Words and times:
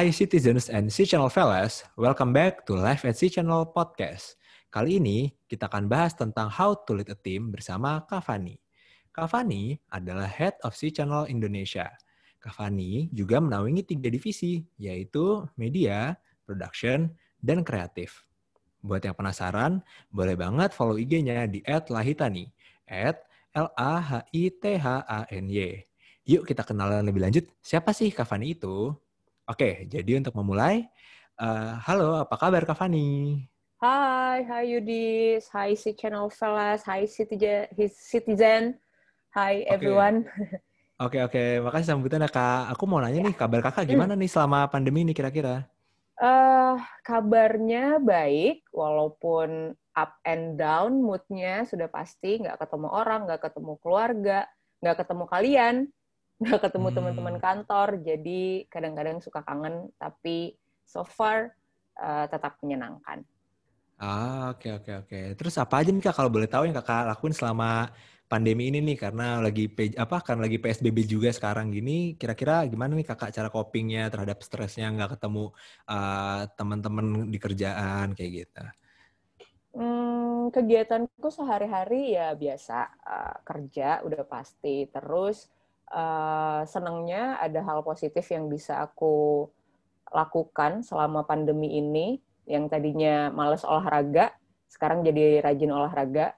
Hi 0.00 0.08
citizens 0.16 0.72
and 0.72 0.88
C 0.88 1.04
Channel 1.04 1.28
fellas, 1.28 1.84
welcome 1.92 2.32
back 2.32 2.64
to 2.64 2.72
Live 2.72 3.04
at 3.04 3.20
C 3.20 3.28
Channel 3.28 3.68
Podcast. 3.68 4.40
Kali 4.72 4.96
ini 4.96 5.28
kita 5.44 5.68
akan 5.68 5.92
bahas 5.92 6.16
tentang 6.16 6.48
how 6.48 6.72
to 6.72 6.96
lead 6.96 7.12
a 7.12 7.18
team 7.20 7.52
bersama 7.52 8.00
Kavani. 8.08 8.56
Kavani 9.12 9.76
adalah 9.92 10.24
Head 10.24 10.56
of 10.64 10.72
C 10.72 10.88
Channel 10.88 11.28
Indonesia. 11.28 11.92
Kavani 12.40 13.12
juga 13.12 13.44
menaungi 13.44 13.84
tiga 13.84 14.08
divisi, 14.08 14.64
yaitu 14.80 15.44
media, 15.60 16.16
production, 16.48 17.12
dan 17.44 17.60
kreatif. 17.60 18.24
Buat 18.80 19.04
yang 19.04 19.20
penasaran, 19.20 19.84
boleh 20.08 20.32
banget 20.32 20.72
follow 20.72 20.96
IG-nya 20.96 21.44
di 21.44 21.60
@lahitani, 21.68 22.48
L-A-H-I-T-H-A-N-Y. 23.52 25.60
Yuk 26.24 26.48
kita 26.48 26.64
kenalan 26.64 27.04
lebih 27.04 27.20
lanjut, 27.20 27.44
siapa 27.60 27.92
sih 27.92 28.08
Kavani 28.08 28.56
itu? 28.56 28.96
Oke, 29.50 29.82
jadi 29.90 30.22
untuk 30.22 30.30
memulai, 30.38 30.86
uh, 31.42 31.74
halo, 31.82 32.22
apa 32.22 32.38
kabar 32.38 32.62
Kak 32.62 32.78
Fani? 32.78 33.34
Hai, 33.82 34.46
hai 34.46 34.78
Yudis, 34.78 35.50
hai 35.50 35.74
si 35.74 35.90
channel 35.98 36.30
fellas, 36.30 36.86
hai 36.86 37.10
citizen, 37.10 37.66
his 37.74 37.98
citizen, 37.98 38.78
hai 39.34 39.66
everyone. 39.66 40.22
Oke, 41.02 41.18
okay, 41.18 41.20
oke, 41.26 41.32
okay. 41.32 41.48
makasih 41.64 41.96
sambutannya 41.96 42.30
Kak. 42.30 42.76
Aku 42.76 42.86
mau 42.86 43.02
nanya 43.02 43.26
nih, 43.26 43.34
kabar 43.34 43.64
Kakak 43.64 43.90
gimana 43.90 44.14
nih 44.14 44.30
selama 44.30 44.70
pandemi 44.70 45.02
ini 45.02 45.16
kira-kira? 45.16 45.66
Uh, 46.20 46.78
kabarnya 47.02 47.98
baik, 47.98 48.62
walaupun 48.70 49.74
up 49.96 50.12
and 50.28 50.60
down 50.60 51.00
moodnya 51.02 51.66
sudah 51.66 51.90
pasti 51.90 52.38
nggak 52.38 52.60
ketemu 52.60 52.86
orang, 52.86 53.26
nggak 53.26 53.50
ketemu 53.50 53.80
keluarga, 53.82 54.46
nggak 54.78 54.96
ketemu 55.02 55.24
kalian 55.26 55.74
nggak 56.40 56.60
ketemu 56.64 56.88
hmm. 56.88 56.96
teman-teman 56.96 57.36
kantor 57.36 57.88
jadi 58.00 58.64
kadang-kadang 58.72 59.20
suka 59.20 59.44
kangen 59.44 59.92
tapi 60.00 60.56
so 60.88 61.04
far 61.04 61.52
uh, 62.00 62.24
tetap 62.26 62.56
menyenangkan. 62.64 63.20
Ah 64.00 64.56
oke 64.56 64.64
okay, 64.64 64.70
oke 64.72 64.82
okay, 64.88 64.94
oke. 64.96 65.08
Okay. 65.12 65.24
Terus 65.36 65.54
apa 65.60 65.84
aja 65.84 65.92
nih 65.92 66.00
kak 66.00 66.16
kalau 66.16 66.32
boleh 66.32 66.48
tahu 66.48 66.64
yang 66.64 66.72
kakak 66.72 67.12
lakuin 67.12 67.36
selama 67.36 67.92
pandemi 68.24 68.72
ini 68.72 68.80
nih 68.80 68.96
karena 68.96 69.42
lagi 69.44 69.68
apa 70.00 70.16
kan 70.24 70.40
lagi 70.40 70.56
PSBB 70.56 71.04
juga 71.04 71.28
sekarang 71.28 71.68
gini 71.74 72.16
kira-kira 72.16 72.64
gimana 72.64 72.96
nih 72.96 73.04
kakak 73.04 73.36
cara 73.36 73.52
copingnya 73.52 74.08
terhadap 74.08 74.40
stresnya 74.40 74.88
nggak 74.96 75.20
ketemu 75.20 75.52
uh, 75.90 76.48
teman-teman 76.56 77.28
di 77.28 77.36
kerjaan 77.36 78.16
kayak 78.16 78.30
gitu? 78.32 78.64
Hmm, 79.76 80.48
kegiatanku 80.48 81.28
sehari-hari 81.28 82.16
ya 82.16 82.32
biasa 82.32 82.78
uh, 83.04 83.36
kerja 83.44 84.00
udah 84.08 84.24
pasti 84.24 84.88
terus 84.88 85.50
uh, 85.90 86.62
senangnya 86.64 87.36
ada 87.42 87.60
hal 87.66 87.82
positif 87.82 88.24
yang 88.30 88.46
bisa 88.46 88.80
aku 88.82 89.46
lakukan 90.10 90.82
selama 90.86 91.26
pandemi 91.26 91.78
ini. 91.78 92.18
Yang 92.50 92.64
tadinya 92.72 93.30
males 93.30 93.62
olahraga 93.62 94.34
sekarang 94.70 95.06
jadi 95.06 95.42
rajin 95.42 95.70
olahraga. 95.70 96.34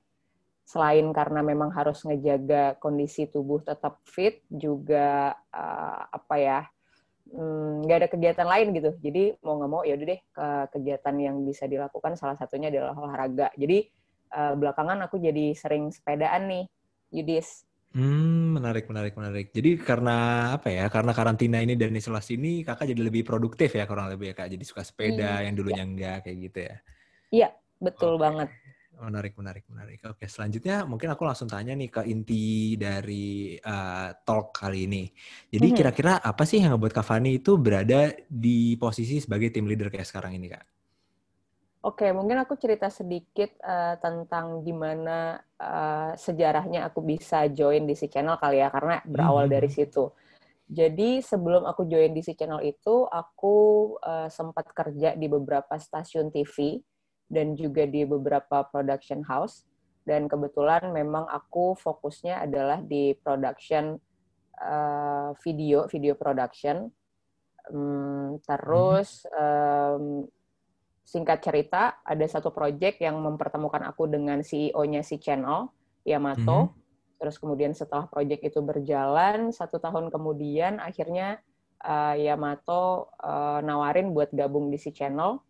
Selain 0.63 1.05
karena 1.13 1.45
memang 1.45 1.75
harus 1.75 2.01
ngejaga 2.07 2.81
kondisi 2.81 3.29
tubuh 3.29 3.61
tetap 3.61 4.01
fit 4.09 4.41
juga 4.49 5.37
uh, 5.53 6.01
apa 6.09 6.35
ya 6.39 6.61
hmm, 7.29 7.83
nggak 7.83 7.97
hmm, 7.97 8.03
ada 8.05 8.09
kegiatan 8.09 8.49
lain 8.49 8.67
gitu. 8.77 8.91
Jadi 9.01 9.23
mau 9.43 9.59
nggak 9.59 9.71
mau 9.73 9.83
ya 9.83 9.99
udah 9.99 10.07
deh 10.07 10.21
ke 10.23 10.49
kegiatan 10.79 11.15
yang 11.19 11.37
bisa 11.45 11.65
dilakukan. 11.67 12.17
Salah 12.17 12.37
satunya 12.39 12.73
adalah 12.73 12.95
olahraga. 12.95 13.51
Jadi 13.59 13.89
uh, 14.33 14.55
belakangan 14.57 14.99
aku 15.09 15.21
jadi 15.21 15.53
sering 15.57 15.93
sepedaan 15.93 16.49
nih 16.49 16.65
Yudis 17.13 17.69
Hmm, 17.93 18.57
menarik, 18.57 18.89
menarik, 18.89 19.13
menarik. 19.13 19.47
Jadi 19.53 19.77
karena 19.77 20.49
apa 20.57 20.73
ya? 20.73 20.89
Karena 20.89 21.13
karantina 21.13 21.61
ini 21.61 21.77
dan 21.77 21.93
isolasi 21.93 22.41
ini, 22.41 22.65
kakak 22.65 22.89
jadi 22.89 23.03
lebih 23.05 23.21
produktif 23.21 23.77
ya 23.77 23.85
kurang 23.85 24.09
lebih 24.09 24.33
ya 24.33 24.35
kak. 24.35 24.49
Jadi 24.49 24.65
suka 24.65 24.81
sepeda 24.81 25.41
hmm, 25.41 25.45
yang 25.45 25.55
dulunya 25.55 25.85
ya. 25.85 25.89
enggak 25.89 26.19
kayak 26.25 26.37
gitu 26.41 26.59
ya? 26.65 26.77
Iya, 27.33 27.49
betul 27.85 28.17
okay. 28.17 28.23
banget. 28.25 28.49
Menarik, 28.93 29.35
menarik, 29.37 29.65
menarik. 29.69 30.01
Oke, 30.09 30.25
selanjutnya 30.25 30.89
mungkin 30.89 31.13
aku 31.13 31.25
langsung 31.29 31.49
tanya 31.49 31.77
nih 31.77 31.91
ke 31.93 32.03
inti 32.09 32.77
dari 32.81 33.57
uh, 33.61 34.09
talk 34.25 34.57
kali 34.57 34.89
ini. 34.89 35.05
Jadi 35.53 35.69
hmm. 35.69 35.77
kira-kira 35.77 36.13
apa 36.21 36.45
sih 36.49 36.65
yang 36.65 36.77
ngebuat 36.77 36.93
Kak 36.97 37.05
Fani 37.05 37.41
itu 37.41 37.61
berada 37.61 38.09
di 38.25 38.77
posisi 38.81 39.21
sebagai 39.21 39.53
tim 39.53 39.69
leader 39.69 39.93
kayak 39.93 40.09
sekarang 40.09 40.37
ini 40.37 40.49
kak? 40.49 40.65
Oke, 41.83 42.15
mungkin 42.15 42.39
aku 42.39 42.55
cerita 42.55 42.87
sedikit 42.95 43.59
uh, 43.59 43.99
tentang 43.99 44.63
gimana 44.63 45.43
uh, 45.59 46.15
sejarahnya 46.15 46.87
aku 46.87 47.03
bisa 47.03 47.51
join 47.51 47.91
di 47.91 47.99
si 47.99 48.07
channel 48.07 48.39
kali 48.39 48.63
ya, 48.63 48.71
karena 48.71 49.03
berawal 49.03 49.51
hmm. 49.51 49.55
dari 49.59 49.67
situ. 49.67 50.15
Jadi 50.71 51.19
sebelum 51.27 51.67
aku 51.67 51.91
join 51.91 52.15
di 52.15 52.23
si 52.23 52.39
channel 52.39 52.63
itu, 52.63 53.03
aku 53.11 53.57
uh, 53.99 54.31
sempat 54.31 54.71
kerja 54.71 55.19
di 55.19 55.27
beberapa 55.27 55.75
stasiun 55.75 56.31
TV 56.31 56.79
dan 57.27 57.59
juga 57.59 57.83
di 57.83 58.07
beberapa 58.07 58.63
production 58.63 59.27
house. 59.27 59.67
Dan 60.07 60.31
kebetulan 60.31 60.87
memang 60.95 61.27
aku 61.27 61.75
fokusnya 61.75 62.47
adalah 62.47 62.79
di 62.79 63.11
production 63.19 63.99
uh, 64.63 65.35
video, 65.43 65.91
video 65.91 66.15
production. 66.15 66.95
Um, 67.75 68.39
terus 68.47 69.27
um, 69.35 70.31
singkat 71.03 71.43
cerita, 71.43 71.99
ada 72.07 72.25
satu 72.25 72.55
project 72.55 73.03
yang 73.03 73.19
mempertemukan 73.19 73.83
aku 73.91 74.07
dengan 74.07 74.41
CEO-nya 74.41 75.03
si 75.03 75.19
channel, 75.19 75.69
Yamato. 76.07 76.59
Mm 76.59 76.67
-hmm. 76.71 76.81
Terus 77.23 77.37
kemudian 77.39 77.73
setelah 77.75 78.11
project 78.11 78.43
itu 78.43 78.59
berjalan, 78.63 79.55
satu 79.55 79.79
tahun 79.79 80.11
kemudian 80.11 80.83
akhirnya 80.83 81.39
uh, 81.87 82.19
Yamato 82.19 83.15
uh, 83.23 83.63
nawarin 83.63 84.11
buat 84.11 84.31
gabung 84.35 84.71
di 84.71 84.79
si 84.79 84.91
channel. 84.91 85.43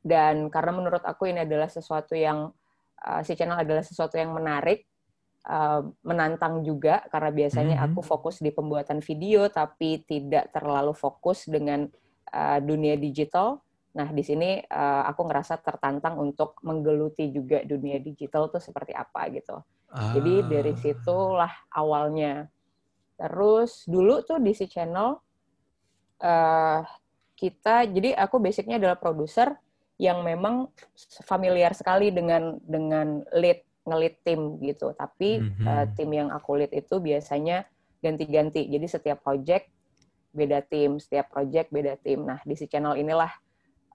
Dan 0.00 0.48
karena 0.48 0.72
menurut 0.72 1.04
aku 1.04 1.28
ini 1.28 1.44
adalah 1.44 1.68
sesuatu 1.68 2.16
yang, 2.16 2.48
uh, 3.04 3.20
si 3.20 3.36
channel 3.36 3.60
adalah 3.60 3.84
sesuatu 3.84 4.16
yang 4.16 4.32
menarik, 4.32 4.88
uh, 5.44 5.84
menantang 6.00 6.64
juga, 6.64 7.04
karena 7.12 7.30
biasanya 7.32 7.76
mm 7.76 7.82
-hmm. 7.84 7.92
aku 7.92 8.00
fokus 8.00 8.40
di 8.40 8.48
pembuatan 8.48 9.04
video, 9.04 9.48
tapi 9.52 10.00
tidak 10.08 10.48
terlalu 10.56 10.96
fokus 10.96 11.44
dengan 11.44 11.84
uh, 12.32 12.60
dunia 12.64 12.96
digital 12.96 13.60
Nah, 13.98 14.14
di 14.14 14.22
sini 14.22 14.62
uh, 14.62 15.02
aku 15.10 15.26
ngerasa 15.26 15.58
tertantang 15.58 16.22
untuk 16.22 16.54
menggeluti 16.62 17.34
juga 17.34 17.66
dunia 17.66 17.98
digital 17.98 18.46
tuh 18.46 18.62
seperti 18.62 18.94
apa 18.94 19.26
gitu. 19.34 19.58
Ah. 19.90 20.14
Jadi 20.14 20.46
dari 20.46 20.72
situlah 20.78 21.50
awalnya. 21.74 22.46
Terus 23.18 23.82
dulu 23.90 24.22
tuh 24.22 24.38
di 24.38 24.54
si 24.54 24.70
channel 24.70 25.18
uh, 26.22 26.80
kita, 27.34 27.90
jadi 27.90 28.14
aku 28.14 28.38
basicnya 28.38 28.78
adalah 28.78 28.94
produser 28.94 29.58
yang 29.98 30.22
memang 30.22 30.70
familiar 31.26 31.74
sekali 31.74 32.14
dengan 32.14 32.54
dengan 32.62 33.26
lead 33.34 33.66
ngelit 33.82 34.22
tim 34.22 34.62
gitu. 34.62 34.94
Tapi 34.94 35.42
mm 35.42 35.50
-hmm. 35.58 35.66
uh, 35.66 35.84
tim 35.98 36.10
yang 36.14 36.30
aku 36.30 36.54
lead 36.54 36.70
itu 36.70 37.02
biasanya 37.02 37.66
ganti-ganti. 37.98 38.70
Jadi 38.70 38.86
setiap 38.86 39.26
project 39.26 39.66
beda 40.30 40.62
tim, 40.62 41.02
setiap 41.02 41.34
project 41.34 41.74
beda 41.74 41.98
tim. 41.98 42.22
Nah 42.22 42.38
di 42.46 42.54
si 42.54 42.70
channel 42.70 42.94
inilah 42.94 43.47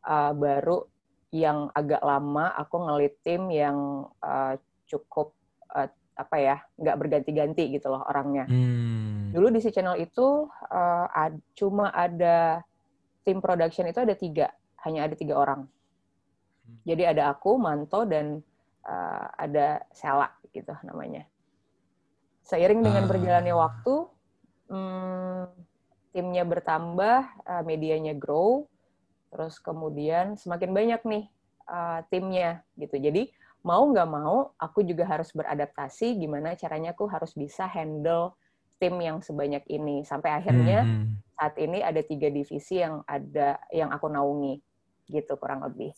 uh, 0.05 0.31
baru 0.35 0.85
yang 1.33 1.73
agak 1.73 2.05
lama 2.05 2.53
aku 2.53 2.75
ngelit 2.85 3.17
tim 3.25 3.49
yang 3.49 4.05
uh, 4.21 4.53
cukup 4.85 5.33
uh, 5.73 5.89
apa 6.13 6.35
ya 6.37 6.55
nggak 6.77 6.97
berganti-ganti 7.01 7.73
gitu 7.73 7.89
loh 7.89 8.05
orangnya. 8.05 8.45
Hmm. 8.45 9.33
Dulu 9.33 9.49
di 9.49 9.59
si 9.65 9.73
channel 9.73 9.97
itu 9.97 10.45
uh, 10.69 11.07
ad, 11.09 11.41
cuma 11.57 11.89
ada 11.89 12.61
tim 13.25 13.41
production 13.41 13.89
itu 13.89 13.97
ada 13.97 14.13
tiga, 14.13 14.53
hanya 14.85 15.09
ada 15.09 15.15
tiga 15.17 15.41
orang. 15.41 15.65
Hmm. 15.65 16.77
Jadi 16.85 17.03
ada 17.09 17.33
aku, 17.33 17.57
Manto 17.57 18.05
dan 18.05 18.45
uh, 18.85 19.25
ada 19.33 19.81
Sela 19.89 20.29
gitu 20.53 20.69
namanya. 20.85 21.25
Seiring 22.45 22.85
dengan 22.85 23.07
uh. 23.07 23.09
berjalannya 23.09 23.55
waktu, 23.57 23.95
hmm, 24.69 25.43
timnya 26.13 26.43
bertambah, 26.45 27.17
uh, 27.41 27.63
medianya 27.65 28.13
grow, 28.13 28.69
terus 29.33 29.57
kemudian 29.57 30.37
semakin 30.37 30.69
banyak 30.69 31.01
nih 31.09 31.25
uh, 31.65 32.05
timnya 32.13 32.61
gitu. 32.77 33.01
Jadi 33.01 33.33
mau 33.65 33.81
nggak 33.89 34.09
mau, 34.11 34.53
aku 34.61 34.85
juga 34.85 35.09
harus 35.09 35.33
beradaptasi 35.33 36.21
gimana 36.21 36.53
caranya 36.53 36.93
aku 36.93 37.09
harus 37.09 37.33
bisa 37.33 37.65
handle 37.65 38.37
tim 38.77 38.99
yang 39.01 39.23
sebanyak 39.23 39.63
ini 39.71 40.03
sampai 40.03 40.43
akhirnya 40.43 40.83
hmm. 40.83 41.33
saat 41.39 41.55
ini 41.57 41.79
ada 41.79 42.03
tiga 42.03 42.27
divisi 42.27 42.83
yang 42.83 43.01
ada 43.07 43.57
yang 43.71 43.89
aku 43.89 44.11
naungi 44.11 44.59
gitu 45.09 45.39
kurang 45.39 45.63
lebih. 45.63 45.95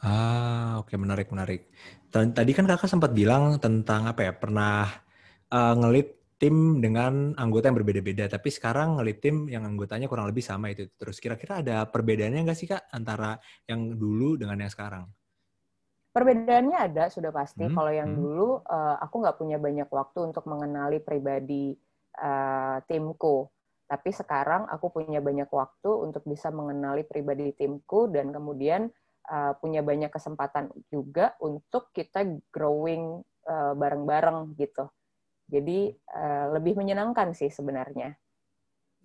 Ah, 0.00 0.78
oke 0.78 0.92
okay. 0.92 0.96
menarik 0.96 1.28
menarik. 1.28 1.66
Tadi 2.12 2.52
kan 2.56 2.64
kakak 2.64 2.88
sempat 2.88 3.10
bilang 3.12 3.58
tentang 3.60 4.06
apa 4.06 4.22
ya 4.22 4.32
pernah 4.32 4.86
uh, 5.50 5.74
ngelit 5.76 6.16
tim 6.36 6.84
dengan 6.84 7.32
anggota 7.40 7.72
yang 7.72 7.80
berbeda-beda, 7.80 8.28
tapi 8.28 8.52
sekarang 8.52 9.00
ngelit 9.00 9.24
tim 9.24 9.48
yang 9.48 9.64
anggotanya 9.64 10.04
kurang 10.04 10.28
lebih 10.28 10.44
sama 10.44 10.68
itu. 10.68 10.84
Terus 11.00 11.16
kira-kira 11.16 11.64
ada 11.64 11.88
perbedaannya 11.88 12.44
nggak 12.44 12.58
sih 12.58 12.68
Kak 12.68 12.92
antara 12.92 13.40
yang 13.64 13.96
dulu 13.96 14.36
dengan 14.36 14.60
yang 14.60 14.72
sekarang? 14.72 15.08
Perbedaannya 16.12 16.78
ada, 16.80 17.12
sudah 17.12 17.28
pasti. 17.28 17.68
Hmm, 17.68 17.76
Kalau 17.76 17.92
yang 17.92 18.08
hmm. 18.12 18.20
dulu, 18.20 18.48
uh, 18.64 18.96
aku 19.00 19.20
nggak 19.20 19.36
punya 19.36 19.60
banyak 19.60 19.88
waktu 19.88 20.18
untuk 20.32 20.44
mengenali 20.48 21.00
pribadi 21.00 21.76
uh, 22.20 22.80
timku. 22.88 23.48
Tapi 23.84 24.10
sekarang 24.12 24.64
aku 24.68 24.92
punya 24.92 25.20
banyak 25.20 25.48
waktu 25.48 25.90
untuk 25.92 26.24
bisa 26.24 26.48
mengenali 26.48 27.04
pribadi 27.04 27.52
timku 27.52 28.08
dan 28.08 28.32
kemudian 28.32 28.88
uh, 29.28 29.52
punya 29.60 29.84
banyak 29.84 30.08
kesempatan 30.08 30.72
juga 30.88 31.36
untuk 31.38 31.92
kita 31.92 32.24
growing 32.48 33.20
uh, 33.44 33.72
bareng-bareng 33.76 34.56
gitu. 34.56 34.88
Jadi 35.46 35.94
uh, 36.14 36.52
lebih 36.58 36.74
menyenangkan 36.74 37.32
sih 37.32 37.48
sebenarnya. 37.48 38.18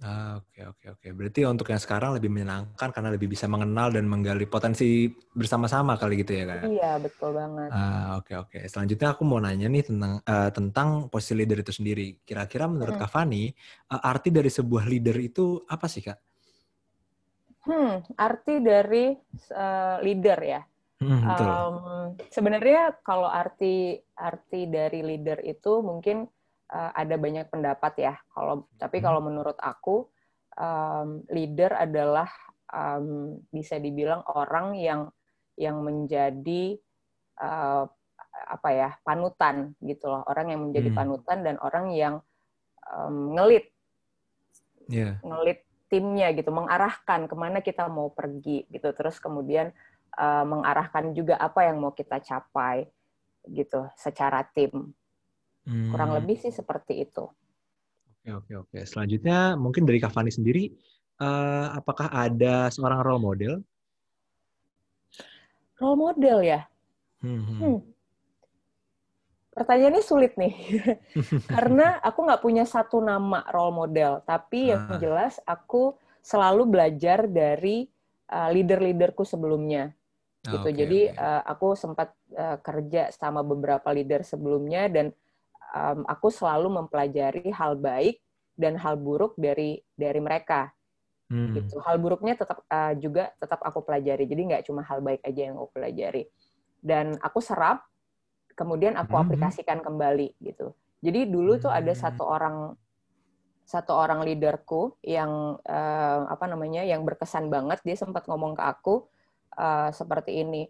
Ah, 0.01 0.41
oke 0.41 0.61
oke 0.65 0.85
oke. 0.97 1.07
Berarti 1.13 1.45
untuk 1.45 1.69
yang 1.69 1.77
sekarang 1.77 2.17
lebih 2.17 2.33
menyenangkan 2.33 2.89
karena 2.89 3.13
lebih 3.13 3.29
bisa 3.29 3.45
mengenal 3.45 3.93
dan 3.93 4.09
menggali 4.09 4.49
potensi 4.49 5.05
bersama-sama 5.37 5.93
kali 5.93 6.25
gitu 6.25 6.41
ya 6.41 6.43
kak? 6.49 6.65
Iya 6.65 6.91
betul 6.97 7.37
banget. 7.37 7.69
Ah, 7.69 8.17
oke 8.17 8.33
oke. 8.33 8.59
Selanjutnya 8.65 9.13
aku 9.13 9.21
mau 9.29 9.37
nanya 9.37 9.69
nih 9.69 9.85
tentang 9.85 10.17
uh, 10.25 10.49
tentang 10.49 11.05
posisi 11.05 11.37
leader 11.37 11.61
itu 11.61 11.69
sendiri. 11.69 12.17
Kira-kira 12.25 12.65
menurut 12.65 12.97
hmm. 12.97 13.01
Kak 13.05 13.11
Fani, 13.13 13.53
uh, 13.93 14.01
arti 14.01 14.33
dari 14.33 14.49
sebuah 14.49 14.89
leader 14.89 15.17
itu 15.21 15.61
apa 15.69 15.85
sih 15.85 16.01
kak? 16.01 16.17
Hmm, 17.61 18.01
arti 18.17 18.57
dari 18.57 19.13
uh, 19.53 20.01
leader 20.01 20.39
ya. 20.41 20.61
Hmm, 21.01 21.25
betul. 21.25 21.49
Um, 21.49 21.75
sebenarnya 22.29 22.93
kalau 23.01 23.25
arti 23.25 23.97
arti 24.13 24.69
dari 24.69 25.01
leader 25.01 25.41
itu 25.41 25.81
mungkin 25.81 26.29
uh, 26.69 26.91
ada 26.93 27.17
banyak 27.17 27.49
pendapat 27.49 27.93
ya. 27.97 28.13
Kalau 28.29 28.69
tapi 28.77 29.01
hmm. 29.01 29.05
kalau 29.09 29.19
menurut 29.25 29.57
aku 29.57 30.05
um, 30.61 31.25
leader 31.33 31.73
adalah 31.73 32.29
um, 32.69 33.33
bisa 33.49 33.81
dibilang 33.81 34.21
orang 34.29 34.77
yang 34.77 35.09
yang 35.57 35.81
menjadi 35.81 36.77
uh, 37.41 37.89
apa 38.45 38.69
ya 38.69 38.89
panutan 39.01 39.73
gitu 39.81 40.05
loh. 40.05 40.21
Orang 40.29 40.53
yang 40.53 40.69
menjadi 40.69 40.93
hmm. 40.93 40.97
panutan 41.01 41.37
dan 41.41 41.57
orang 41.65 41.97
yang 41.97 42.21
um, 42.93 43.33
ngelit 43.33 43.73
yeah. 44.85 45.17
ngelit 45.25 45.65
timnya 45.91 46.31
gitu, 46.31 46.53
mengarahkan 46.55 47.27
ke 47.27 47.35
mana 47.35 47.59
kita 47.59 47.89
mau 47.89 48.13
pergi 48.13 48.69
gitu. 48.69 48.93
Terus 48.95 49.19
kemudian 49.19 49.75
uh, 50.17 50.45
mengarahkan 50.47 51.13
juga 51.15 51.37
apa 51.37 51.67
yang 51.67 51.79
mau 51.79 51.93
kita 51.95 52.19
capai 52.19 52.87
gitu 53.47 53.85
secara 53.97 54.45
tim 54.45 54.93
Hmm. 55.65 55.93
Kurang 55.93 56.17
lebih 56.17 56.41
sih 56.41 56.49
seperti 56.49 57.05
itu. 57.05 57.25
Oke 58.21 58.29
oke 58.33 58.53
oke. 58.65 58.79
Selanjutnya 58.85 59.57
mungkin 59.57 59.85
dari 59.85 60.01
Kak 60.01 60.13
Fani 60.13 60.33
sendiri, 60.33 60.69
uh, 61.21 61.77
apakah 61.77 62.09
ada 62.09 62.69
seorang 62.73 63.01
role 63.01 63.21
model? 63.21 63.53
Role 65.77 65.97
model 65.97 66.37
ya. 66.45 66.61
Hmm. 67.21 67.41
hmm. 67.45 67.59
hmm. 67.61 67.77
Pertanyaannya 69.51 69.99
sulit 69.99 70.39
nih, 70.39 70.55
karena 71.53 71.99
aku 71.99 72.23
nggak 72.23 72.39
punya 72.39 72.63
satu 72.63 73.03
nama 73.03 73.43
role 73.51 73.83
model, 73.83 74.23
tapi 74.23 74.71
yang 74.71 74.87
ah. 74.87 74.95
jelas 74.95 75.43
aku 75.43 75.91
selalu 76.23 76.71
belajar 76.71 77.27
dari 77.27 77.83
uh, 78.31 78.47
leader-leaderku 78.47 79.27
sebelumnya 79.27 79.91
gitu. 80.45 80.67
Okay, 80.69 80.77
Jadi 80.77 80.99
okay. 81.13 81.21
Uh, 81.21 81.41
aku 81.45 81.67
sempat 81.77 82.13
uh, 82.33 82.57
kerja 82.61 83.13
sama 83.13 83.45
beberapa 83.45 83.89
leader 83.93 84.25
sebelumnya 84.25 84.89
dan 84.89 85.13
um, 85.75 86.03
aku 86.07 86.33
selalu 86.33 86.81
mempelajari 86.81 87.49
hal 87.53 87.77
baik 87.77 88.19
dan 88.57 88.77
hal 88.77 88.99
buruk 88.99 89.33
dari 89.39 89.79
dari 89.95 90.19
mereka 90.19 90.69
hmm. 91.31 91.55
gitu 91.57 91.79
hal 91.81 91.97
buruknya 91.97 92.35
tetap 92.35 92.61
uh, 92.67 92.93
juga 92.99 93.31
tetap 93.39 93.63
aku 93.63 93.81
pelajari 93.81 94.27
jadi 94.27 94.41
nggak 94.53 94.63
cuma 94.67 94.83
hal 94.83 94.99
baik 94.99 95.23
aja 95.23 95.49
yang 95.49 95.55
aku 95.57 95.71
pelajari 95.71 96.27
dan 96.83 97.15
aku 97.23 97.39
serap 97.39 97.87
kemudian 98.53 98.99
aku 98.99 99.15
hmm. 99.15 99.23
aplikasikan 99.23 99.79
kembali 99.79 100.35
gitu 100.43 100.75
jadi 101.01 101.25
dulu 101.25 101.57
tuh 101.57 101.71
ada 101.71 101.95
hmm. 101.95 102.01
satu 102.01 102.23
orang 102.27 102.57
satu 103.61 103.95
orang 103.95 104.27
leaderku 104.27 104.99
yang 104.99 105.55
uh, 105.63 106.19
apa 106.27 106.45
namanya 106.51 106.83
yang 106.83 107.07
berkesan 107.07 107.47
banget 107.47 107.79
dia 107.87 107.95
sempat 107.95 108.27
ngomong 108.27 108.59
ke 108.59 108.63
aku 108.67 109.07
uh, 109.57 109.89
seperti 109.91 110.43
ini 110.43 110.67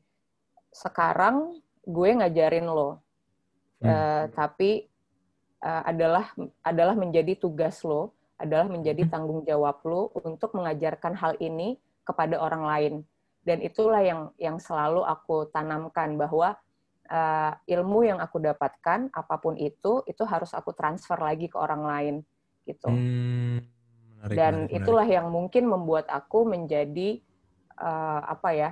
sekarang 0.72 1.60
gue 1.84 2.10
ngajarin 2.16 2.66
lo 2.70 3.02
hmm. 3.82 3.90
uh, 3.90 4.26
tapi 4.32 4.92
uh, 5.62 5.84
adalah 5.86 6.34
adalah 6.66 6.96
menjadi 6.98 7.38
tugas 7.38 7.82
lo, 7.86 8.14
adalah 8.42 8.68
menjadi 8.68 9.06
hmm. 9.06 9.12
tanggung 9.14 9.42
jawab 9.46 9.80
lo 9.86 10.10
untuk 10.26 10.58
mengajarkan 10.58 11.14
hal 11.16 11.38
ini 11.40 11.78
kepada 12.02 12.42
orang 12.42 12.64
lain. 12.66 12.94
Dan 13.42 13.62
itulah 13.66 14.02
yang 14.06 14.30
yang 14.38 14.58
selalu 14.62 15.02
aku 15.02 15.50
tanamkan 15.50 16.14
bahwa 16.14 16.58
uh, 17.10 17.54
ilmu 17.66 18.06
yang 18.06 18.20
aku 18.22 18.38
dapatkan 18.38 19.10
apa 19.10 19.36
pun 19.42 19.58
itu 19.58 20.06
itu 20.06 20.24
harus 20.26 20.54
aku 20.54 20.74
transfer 20.78 21.18
lagi 21.18 21.50
ke 21.50 21.58
orang 21.58 21.82
lain 21.86 22.16
gitu. 22.70 22.90
Hmm, 22.90 23.66
menarik, 24.18 24.38
Dan 24.38 24.54
menarik, 24.70 24.78
itulah 24.78 25.06
menarik. 25.06 25.18
yang 25.18 25.28
mungkin 25.34 25.64
membuat 25.66 26.06
aku 26.10 26.46
menjadi 26.46 27.22
uh, 27.82 28.22
apa 28.30 28.50
ya? 28.54 28.72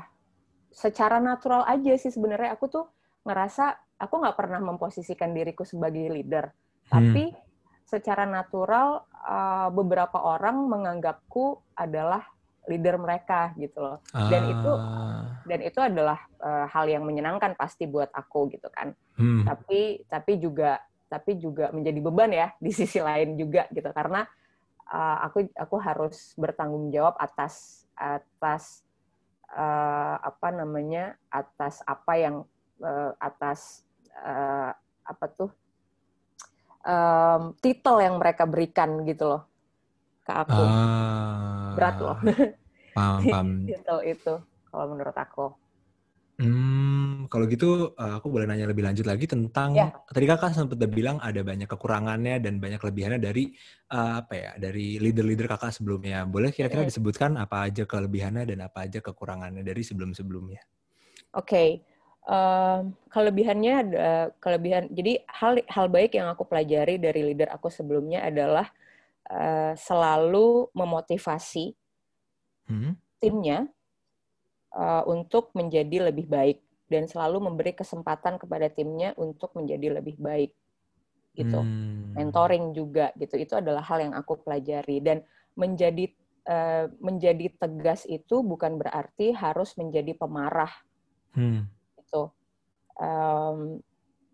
Secara 0.70 1.18
natural 1.18 1.66
aja 1.66 1.98
sih 1.98 2.14
sebenarnya 2.14 2.54
aku 2.54 2.70
tuh 2.70 2.86
ngerasa 3.26 3.98
aku 4.00 4.22
nggak 4.22 4.38
pernah 4.38 4.62
memposisikan 4.62 5.34
diriku 5.34 5.68
sebagai 5.68 6.08
leader 6.14 6.54
tapi 6.90 7.30
hmm. 7.30 7.40
secara 7.86 8.26
natural 8.26 9.06
uh, 9.14 9.70
beberapa 9.70 10.18
orang 10.18 10.66
menganggapku 10.66 11.62
adalah 11.78 12.26
leader 12.66 12.98
mereka 13.02 13.54
gitu 13.58 13.82
loh. 13.82 13.98
Dan 14.14 14.42
ah. 14.46 14.52
itu 14.54 14.72
dan 15.50 15.60
itu 15.62 15.80
adalah 15.80 16.20
uh, 16.42 16.66
hal 16.70 16.86
yang 16.90 17.06
menyenangkan 17.06 17.54
pasti 17.54 17.86
buat 17.86 18.10
aku 18.14 18.50
gitu 18.54 18.68
kan. 18.74 18.94
Hmm. 19.16 19.46
Tapi 19.46 20.06
tapi 20.10 20.42
juga 20.42 20.82
tapi 21.10 21.38
juga 21.42 21.74
menjadi 21.74 22.00
beban 22.02 22.30
ya 22.34 22.48
di 22.58 22.70
sisi 22.74 23.02
lain 23.02 23.38
juga 23.38 23.66
gitu 23.74 23.90
karena 23.94 24.26
uh, 24.94 25.18
aku 25.30 25.50
aku 25.58 25.76
harus 25.82 26.34
bertanggung 26.38 26.94
jawab 26.94 27.18
atas 27.18 27.86
atas 27.98 28.86
uh, 29.54 30.16
apa 30.22 30.48
namanya 30.54 31.18
atas 31.30 31.82
apa 31.86 32.14
yang 32.18 32.36
uh, 32.82 33.12
atas 33.18 33.86
uh, 34.20 34.74
apa 35.06 35.26
tuh 35.34 35.50
um, 36.86 37.56
titel 37.60 37.98
yang 38.02 38.18
mereka 38.22 38.46
berikan 38.46 39.04
gitu 39.06 39.38
loh 39.38 39.44
ke 40.26 40.32
aku. 40.34 40.62
Uh, 40.62 41.74
Berat 41.74 41.98
loh. 41.98 42.18
Paham, 42.94 43.22
paham. 43.26 43.48
titel 43.70 44.00
itu 44.06 44.34
kalau 44.70 44.86
menurut 44.94 45.18
aku. 45.18 45.48
Hmm, 46.40 47.28
kalau 47.28 47.52
gitu 47.52 47.92
eh, 48.00 48.14
aku 48.16 48.32
boleh 48.32 48.48
nanya 48.48 48.72
lebih 48.72 48.88
lanjut 48.88 49.04
lagi 49.04 49.28
tentang 49.28 49.76
ya. 49.76 49.92
tadi 50.08 50.24
kakak 50.24 50.56
sempat 50.56 50.80
bilang 50.88 51.20
ada 51.20 51.44
banyak 51.44 51.68
kekurangannya 51.68 52.40
dan 52.40 52.64
banyak 52.64 52.80
kelebihannya 52.80 53.20
dari 53.20 53.52
uh, 53.92 54.24
apa 54.24 54.34
ya 54.40 54.52
dari 54.56 55.04
leader-leader 55.04 55.52
kakak 55.52 55.76
sebelumnya. 55.76 56.24
Boleh 56.24 56.56
kira-kira 56.56 56.88
disebutkan 56.88 57.36
apa 57.36 57.68
aja 57.68 57.84
kelebihannya 57.84 58.48
dan 58.48 58.64
apa 58.64 58.88
aja 58.88 59.04
kekurangannya 59.04 59.68
dari 59.68 59.84
sebelum-sebelumnya? 59.84 60.64
Oke, 61.36 61.44
okay 61.44 61.70
uh, 62.30 62.80
kelebihannya 63.10 63.74
ada 63.74 64.08
kelebihan. 64.38 64.88
Jadi 64.94 65.24
hal 65.26 65.60
hal 65.66 65.88
baik 65.90 66.16
yang 66.16 66.30
aku 66.30 66.46
pelajari 66.46 67.02
dari 67.02 67.22
leader 67.34 67.50
aku 67.50 67.74
sebelumnya 67.74 68.26
adalah 68.26 68.70
uh, 69.34 69.74
selalu 69.74 70.70
memotivasi 70.72 71.74
hmm. 72.70 72.94
timnya 73.18 73.66
uh, 74.76 75.04
untuk 75.08 75.54
menjadi 75.56 76.12
lebih 76.12 76.28
baik 76.30 76.60
dan 76.90 77.06
selalu 77.06 77.50
memberi 77.50 77.78
kesempatan 77.78 78.42
kepada 78.42 78.68
timnya 78.70 79.14
untuk 79.18 79.54
menjadi 79.54 80.02
lebih 80.02 80.18
baik 80.18 80.52
gitu 81.38 81.62
hmm. 81.62 82.18
mentoring 82.18 82.74
juga 82.74 83.14
gitu 83.16 83.38
itu 83.38 83.54
adalah 83.54 83.86
hal 83.86 84.02
yang 84.02 84.18
aku 84.18 84.42
pelajari 84.42 84.98
dan 85.00 85.22
menjadi 85.54 86.10
uh, 86.50 86.90
menjadi 87.00 87.54
tegas 87.62 88.10
itu 88.10 88.42
bukan 88.42 88.82
berarti 88.82 89.32
harus 89.32 89.78
menjadi 89.78 90.18
pemarah 90.18 90.74
hmm 91.38 91.80
gitu. 92.10 92.34
Um, 93.00 93.80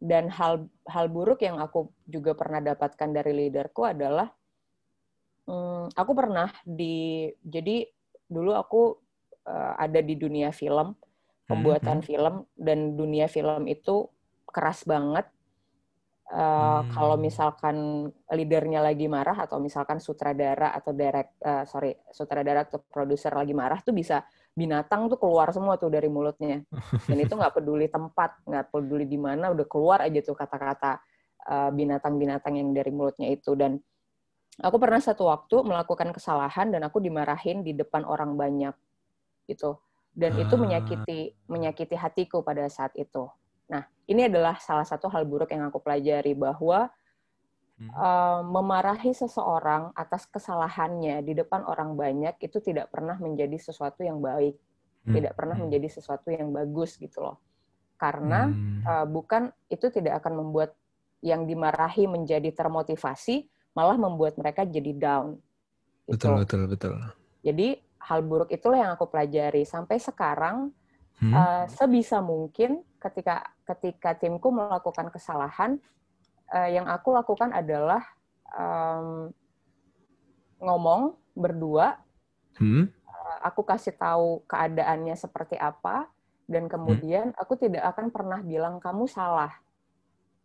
dan 0.01 0.27
hal 0.31 0.67
hal 0.89 1.05
buruk 1.11 1.43
yang 1.43 1.59
aku 1.61 1.91
juga 2.07 2.33
pernah 2.33 2.59
dapatkan 2.63 3.09
dari 3.13 3.31
leaderku 3.31 3.85
adalah 3.85 4.31
um, 5.47 5.87
aku 5.93 6.11
pernah 6.15 6.49
di 6.65 7.29
jadi 7.45 7.85
dulu 8.25 8.51
aku 8.57 8.81
uh, 9.47 9.73
ada 9.79 10.01
di 10.01 10.17
dunia 10.17 10.51
film 10.51 10.93
pembuatan 11.45 12.01
hmm. 12.01 12.05
film 12.05 12.35
dan 12.57 12.97
dunia 12.97 13.29
film 13.29 13.69
itu 13.69 14.09
keras 14.49 14.83
banget 14.85 15.29
Uh, 16.25 16.81
hmm. 16.81 16.89
Kalau 16.89 17.15
misalkan 17.21 18.09
leadernya 18.33 18.81
lagi 18.81 19.05
marah 19.05 19.45
atau 19.45 19.61
misalkan 19.61 20.01
sutradara 20.01 20.73
atau 20.73 20.89
direct, 20.89 21.37
uh, 21.45 21.69
sorry 21.69 21.93
sutradara 22.09 22.65
atau 22.65 22.81
produser 22.81 23.29
lagi 23.29 23.53
marah 23.53 23.77
tuh 23.85 23.93
bisa 23.93 24.25
binatang 24.57 25.05
tuh 25.05 25.21
keluar 25.21 25.53
semua 25.53 25.77
tuh 25.77 25.93
dari 25.93 26.09
mulutnya 26.09 26.65
dan 27.05 27.17
itu 27.21 27.29
nggak 27.29 27.61
peduli 27.61 27.85
tempat 27.91 28.41
nggak 28.41 28.73
peduli 28.73 29.05
di 29.05 29.21
mana 29.21 29.53
udah 29.53 29.67
keluar 29.69 30.01
aja 30.01 30.17
tuh 30.25 30.33
kata-kata 30.33 30.97
uh, 31.45 31.69
binatang-binatang 31.69 32.57
yang 32.57 32.73
dari 32.73 32.89
mulutnya 32.89 33.29
itu 33.29 33.53
dan 33.53 33.77
aku 34.65 34.81
pernah 34.81 35.03
satu 35.03 35.29
waktu 35.29 35.61
melakukan 35.61 36.09
kesalahan 36.09 36.73
dan 36.73 36.89
aku 36.89 37.03
dimarahin 37.05 37.61
di 37.61 37.77
depan 37.77 38.01
orang 38.01 38.33
banyak 38.33 38.73
gitu 39.47 39.79
dan 40.15 40.35
itu 40.37 40.53
ah. 40.55 40.59
menyakiti 40.59 41.19
menyakiti 41.47 41.95
hatiku 41.95 42.41
pada 42.45 42.67
saat 42.69 42.91
itu 42.97 43.29
nah 43.65 43.85
ini 44.05 44.29
adalah 44.29 44.61
salah 44.61 44.85
satu 44.85 45.09
hal 45.09 45.25
buruk 45.25 45.49
yang 45.49 45.65
aku 45.69 45.81
pelajari 45.81 46.37
bahwa 46.37 46.93
uh, 47.95 48.41
memarahi 48.45 49.11
seseorang 49.11 49.91
atas 49.95 50.27
kesalahannya 50.31 51.21
di 51.25 51.35
depan 51.35 51.67
orang 51.67 51.95
banyak 51.99 52.35
itu 52.39 52.57
tidak 52.63 52.91
pernah 52.91 53.19
menjadi 53.19 53.57
sesuatu 53.59 54.01
yang 54.05 54.23
baik, 54.23 54.55
hmm. 55.07 55.13
tidak 55.13 55.33
pernah 55.35 55.55
hmm. 55.59 55.63
menjadi 55.67 55.87
sesuatu 55.99 56.31
yang 56.31 56.49
bagus 56.55 56.95
gitu 56.95 57.23
loh. 57.23 57.37
Karena 57.95 58.51
uh, 58.83 59.05
bukan 59.07 59.51
itu 59.71 59.87
tidak 59.87 60.23
akan 60.23 60.43
membuat 60.43 60.75
yang 61.23 61.47
dimarahi 61.47 62.05
menjadi 62.11 62.51
termotivasi, 62.51 63.47
malah 63.71 63.95
membuat 63.95 64.35
mereka 64.35 64.67
jadi 64.67 64.91
down. 64.95 65.39
Gitu. 66.05 66.15
Betul 66.19 66.33
betul 66.43 66.61
betul. 66.69 66.95
Jadi 67.41 67.79
hal 68.05 68.21
buruk 68.21 68.53
itulah 68.53 68.77
yang 68.77 68.91
aku 68.93 69.09
pelajari 69.09 69.65
sampai 69.65 69.97
sekarang. 69.97 70.69
Hmm. 71.15 71.31
Uh, 71.31 71.63
sebisa 71.71 72.19
mungkin 72.19 72.83
ketika 72.99 73.47
ketika 73.63 74.19
timku 74.19 74.51
melakukan 74.51 75.07
kesalahan, 75.09 75.79
uh, 76.51 76.69
yang 76.69 76.85
aku 76.91 77.15
lakukan 77.15 77.55
adalah 77.55 78.03
um, 78.53 79.31
ngomong 80.59 81.15
berdua. 81.33 81.97
Hmm? 82.59 82.91
Uh, 83.07 83.37
aku 83.41 83.63
kasih 83.63 83.95
tahu 83.95 84.43
keadaannya 84.45 85.15
seperti 85.15 85.55
apa 85.55 86.07
dan 86.45 86.69
kemudian 86.69 87.33
hmm? 87.33 87.41
aku 87.41 87.57
tidak 87.57 87.95
akan 87.95 88.13
pernah 88.13 88.39
bilang 88.43 88.77
kamu 88.77 89.09
salah. 89.09 89.55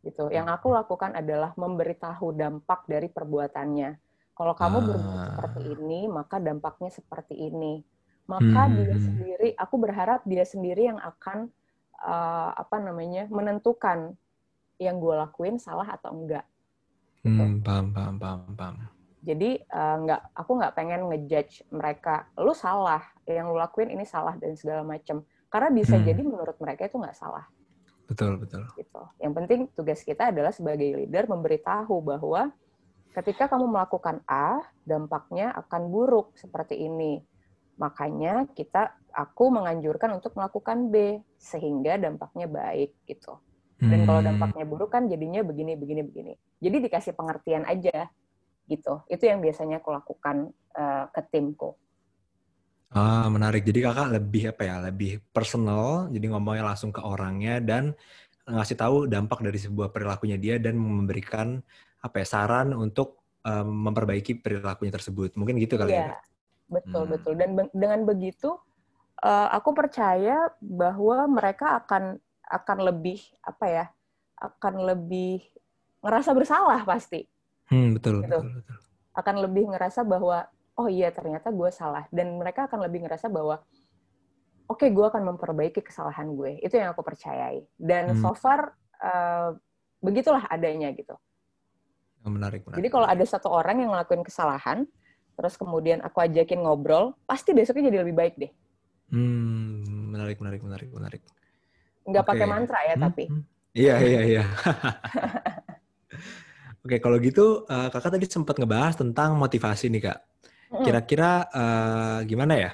Gitu. 0.01 0.33
Yang 0.33 0.49
aku 0.57 0.73
lakukan 0.73 1.13
adalah 1.13 1.53
memberitahu 1.61 2.33
dampak 2.33 2.89
dari 2.89 3.13
perbuatannya. 3.13 4.10
Kalau 4.41 4.57
kamu 4.57 4.77
ah. 4.81 4.85
berbuat 4.89 5.29
seperti 5.37 5.63
ini, 5.77 6.01
maka 6.09 6.41
dampaknya 6.41 6.89
seperti 6.89 7.37
ini. 7.37 7.85
Maka 8.25 8.63
hmm. 8.65 8.73
dia 8.73 8.97
sendiri, 8.97 9.49
aku 9.53 9.75
berharap 9.77 10.25
dia 10.25 10.49
sendiri 10.49 10.89
yang 10.89 10.97
akan 10.97 11.53
uh, 12.01 12.57
apa 12.57 12.81
namanya 12.81 13.29
menentukan 13.29 14.17
yang 14.81 14.97
gue 14.97 15.13
lakuin 15.13 15.61
salah 15.61 15.85
atau 15.85 16.17
enggak. 16.17 16.49
Gitu. 17.21 17.37
Hmm, 17.37 17.61
paham, 17.61 17.93
paham, 17.93 18.17
paham, 18.17 18.41
paham. 18.57 18.77
Jadi 19.21 19.61
uh, 19.77 19.97
nggak, 20.09 20.33
aku 20.33 20.51
nggak 20.57 20.73
pengen 20.73 21.01
ngejudge 21.13 21.69
mereka. 21.69 22.25
Lu 22.41 22.57
salah, 22.57 23.05
yang 23.29 23.53
lu 23.53 23.61
lakuin 23.61 23.93
ini 23.93 24.09
salah 24.09 24.41
dan 24.41 24.57
segala 24.57 24.81
macam. 24.81 25.21
Karena 25.53 25.69
bisa 25.69 26.01
hmm. 26.01 26.07
jadi 26.09 26.23
menurut 26.25 26.57
mereka 26.57 26.89
itu 26.89 26.97
nggak 26.97 27.13
salah. 27.13 27.45
Betul, 28.09 28.41
betul. 28.41 28.65
Gitu. 28.73 29.03
Yang 29.21 29.33
penting 29.37 29.61
tugas 29.77 30.01
kita 30.01 30.33
adalah 30.33 30.49
sebagai 30.49 30.97
leader 30.97 31.29
memberitahu 31.29 32.01
bahwa 32.01 32.49
ketika 33.15 33.51
kamu 33.51 33.67
melakukan 33.71 34.23
A, 34.27 34.63
dampaknya 34.87 35.51
akan 35.55 35.91
buruk 35.91 36.37
seperti 36.39 36.79
ini. 36.79 37.23
Makanya 37.81 38.47
kita, 38.53 38.93
aku 39.15 39.49
menganjurkan 39.49 40.21
untuk 40.21 40.37
melakukan 40.37 40.93
B 40.93 41.25
sehingga 41.41 41.97
dampaknya 41.97 42.47
baik 42.47 42.95
gitu. 43.09 43.41
Dan 43.81 44.05
kalau 44.05 44.21
hmm. 44.21 44.29
dampaknya 44.29 44.65
buruk 44.69 44.93
kan 44.93 45.09
jadinya 45.09 45.41
begini, 45.41 45.73
begini, 45.73 46.05
begini. 46.05 46.33
Jadi 46.61 46.77
dikasih 46.85 47.17
pengertian 47.17 47.65
aja 47.65 48.13
gitu. 48.69 49.01
Itu 49.09 49.25
yang 49.25 49.41
biasanya 49.41 49.81
aku 49.81 49.89
lakukan 49.97 50.53
uh, 50.77 51.09
ke 51.09 51.21
timku. 51.33 51.73
Ah, 52.93 53.25
menarik. 53.33 53.65
Jadi 53.65 53.81
kakak 53.81 54.21
lebih 54.21 54.53
apa 54.53 54.63
ya? 54.69 54.77
Lebih 54.85 55.25
personal. 55.33 56.13
Jadi 56.13 56.27
ngomongnya 56.29 56.69
langsung 56.69 56.93
ke 56.93 57.01
orangnya 57.01 57.57
dan 57.65 57.97
ngasih 58.45 58.77
tahu 58.77 59.09
dampak 59.09 59.41
dari 59.41 59.57
sebuah 59.57 59.89
perilakunya 59.89 60.37
dia 60.37 60.61
dan 60.61 60.77
memberikan 60.77 61.65
apa 62.01 62.25
ya 62.25 62.27
saran 62.27 62.73
untuk 62.73 63.21
um, 63.45 63.89
memperbaiki 63.89 64.41
perilakunya 64.41 64.93
tersebut. 64.93 65.37
Mungkin 65.37 65.61
gitu 65.61 65.77
kali 65.77 65.97
ya. 65.97 66.17
ya 66.17 66.19
betul 66.71 67.05
hmm. 67.05 67.13
betul. 67.15 67.33
Dan 67.37 67.51
dengan 67.73 68.01
begitu 68.09 68.57
uh, 69.23 69.49
aku 69.53 69.77
percaya 69.77 70.49
bahwa 70.61 71.29
mereka 71.29 71.81
akan 71.85 72.19
akan 72.51 72.79
lebih 72.83 73.23
apa 73.47 73.67
ya 73.69 73.85
akan 74.41 74.89
lebih 74.89 75.45
ngerasa 76.01 76.33
bersalah 76.33 76.83
pasti 76.83 77.29
hmm, 77.69 78.01
betul, 78.01 78.25
gitu. 78.25 78.27
betul 78.27 78.43
betul 78.65 78.77
akan 79.15 79.37
lebih 79.45 79.65
ngerasa 79.71 80.01
bahwa 80.03 80.49
oh 80.81 80.89
iya 80.89 81.13
ternyata 81.13 81.53
gue 81.53 81.71
salah 81.71 82.09
dan 82.09 82.41
mereka 82.41 82.67
akan 82.67 82.89
lebih 82.89 83.05
ngerasa 83.05 83.29
bahwa 83.29 83.61
oke 84.71 84.81
okay, 84.81 84.89
gue 84.91 85.07
akan 85.07 85.35
memperbaiki 85.35 85.85
kesalahan 85.85 86.33
gue 86.33 86.63
itu 86.65 86.75
yang 86.79 86.97
aku 86.97 87.05
percayai 87.05 87.63
dan 87.77 88.17
hmm. 88.17 88.23
so 88.23 88.33
far 88.33 88.75
uh, 89.03 89.53
begitulah 90.01 90.47
adanya 90.49 90.89
gitu 90.97 91.15
menarik, 92.27 92.61
menarik 92.67 92.79
jadi 92.81 92.89
kalau 92.93 93.07
ada 93.09 93.25
satu 93.25 93.49
orang 93.49 93.81
yang 93.81 93.91
ngelakuin 93.93 94.25
kesalahan 94.25 94.85
terus 95.39 95.57
kemudian 95.57 96.05
aku 96.05 96.21
ajakin 96.21 96.61
ngobrol 96.61 97.17
pasti 97.25 97.57
besoknya 97.57 97.89
jadi 97.89 98.05
lebih 98.05 98.17
baik 98.17 98.35
deh 98.37 98.53
hmm, 99.13 100.13
menarik 100.13 100.37
menarik 100.41 100.61
menarik 100.61 100.91
menarik 100.93 101.23
nggak 102.05 102.25
okay. 102.25 102.31
pakai 102.37 102.47
mantra 102.49 102.81
ya 102.85 102.95
hmm, 102.97 103.05
tapi 103.09 103.25
hmm. 103.29 103.43
iya 103.73 103.95
iya 104.01 104.21
iya 104.25 104.45
Oke, 106.81 106.97
kalau 106.97 107.21
gitu 107.21 107.69
uh, 107.69 107.93
kakak 107.93 108.17
tadi 108.17 108.25
sempat 108.25 108.57
ngebahas 108.57 108.97
tentang 108.97 109.37
motivasi 109.37 109.93
nih 109.93 110.01
kak. 110.09 110.19
Kira-kira 110.81 111.45
uh, 111.53 112.19
gimana 112.25 112.57
ya 112.57 112.71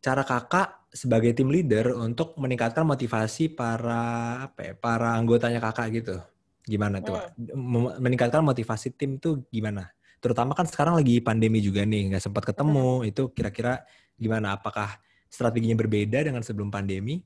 cara 0.00 0.24
kakak 0.24 0.88
sebagai 0.88 1.36
tim 1.36 1.52
leader 1.52 1.92
untuk 1.92 2.38
meningkatkan 2.40 2.88
motivasi 2.88 3.52
para 3.52 4.40
apa 4.48 4.60
ya, 4.64 4.72
para 4.72 5.12
anggotanya 5.12 5.60
kakak 5.60 5.92
gitu? 6.00 6.16
Gimana 6.68 7.00
tuh? 7.00 7.16
Hmm. 7.40 7.96
Meningkatkan 7.96 8.44
motivasi 8.44 8.92
tim 8.92 9.16
tuh 9.16 9.48
gimana? 9.48 9.88
Terutama 10.20 10.52
kan 10.52 10.68
sekarang 10.68 11.00
lagi 11.00 11.16
pandemi 11.24 11.64
juga 11.64 11.88
nih, 11.88 12.12
nggak 12.12 12.22
sempat 12.22 12.44
ketemu. 12.44 13.00
Hmm. 13.00 13.08
Itu 13.08 13.32
kira-kira 13.32 13.88
gimana? 14.20 14.60
Apakah 14.60 15.00
strateginya 15.32 15.80
berbeda 15.80 16.20
dengan 16.20 16.44
sebelum 16.44 16.68
pandemi? 16.68 17.24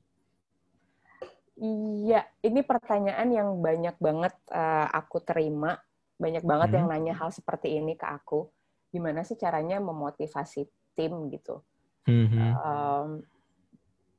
Iya, 1.59 2.25
ini 2.41 2.65
pertanyaan 2.65 3.29
yang 3.29 3.49
banyak 3.61 3.99
banget 3.99 4.33
uh, 4.49 4.87
aku 4.89 5.19
terima. 5.21 5.77
Banyak 6.17 6.41
banget 6.47 6.69
hmm. 6.71 6.77
yang 6.79 6.85
nanya 6.87 7.13
hal 7.19 7.29
seperti 7.29 7.77
ini 7.77 7.99
ke 7.99 8.07
aku. 8.07 8.47
Gimana 8.89 9.27
sih 9.27 9.35
caranya 9.35 9.83
memotivasi 9.83 10.65
tim 10.95 11.13
gitu? 11.33 11.59
Hmm. 12.07 12.53
Um, 12.57 13.09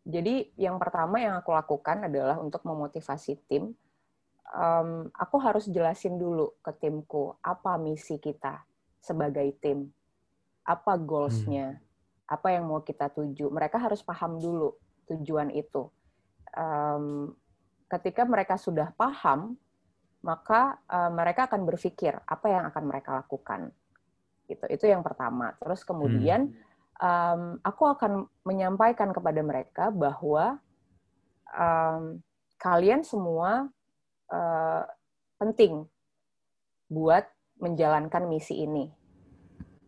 jadi 0.04 0.52
yang 0.60 0.76
pertama 0.76 1.16
yang 1.16 1.40
aku 1.40 1.54
lakukan 1.56 2.12
adalah 2.12 2.36
untuk 2.36 2.60
memotivasi 2.66 3.40
tim. 3.48 3.72
Um, 4.54 5.11
aku 5.18 5.42
harus 5.42 5.66
jelasin 5.66 6.14
dulu 6.14 6.54
ke 6.62 6.70
timku 6.78 7.34
apa 7.42 7.75
misi 7.75 8.23
kita 8.23 8.62
sebagai 9.02 9.50
tim, 9.58 9.90
apa 10.62 10.94
goalsnya, 10.94 11.75
hmm. 11.75 12.30
apa 12.30 12.54
yang 12.54 12.70
mau 12.70 12.78
kita 12.87 13.11
tuju. 13.11 13.50
Mereka 13.50 13.82
harus 13.82 13.99
paham 14.06 14.38
dulu 14.38 14.78
tujuan 15.11 15.50
itu 15.50 15.90
um, 16.56 17.34
ketika 17.90 18.23
mereka 18.25 18.54
sudah 18.56 18.94
paham, 18.94 19.58
maka 20.25 20.80
uh, 20.88 21.12
mereka 21.12 21.50
akan 21.50 21.68
berpikir 21.68 22.16
apa 22.25 22.46
yang 22.49 22.64
akan 22.70 22.84
mereka 22.88 23.11
lakukan. 23.12 23.70
Gitu. 24.49 24.64
Itu 24.70 24.84
yang 24.88 25.04
pertama. 25.04 25.52
Terus 25.61 25.84
kemudian 25.84 26.54
um, 26.96 27.61
aku 27.61 27.84
akan 27.92 28.25
menyampaikan 28.46 29.12
kepada 29.12 29.40
mereka 29.44 29.84
bahwa 29.92 30.56
um, 31.52 32.25
kalian 32.56 33.04
semua 33.04 33.68
uh, 34.30 34.84
penting 35.40 35.84
buat 36.88 37.26
menjalankan 37.60 38.28
misi 38.28 38.64
ini. 38.64 38.88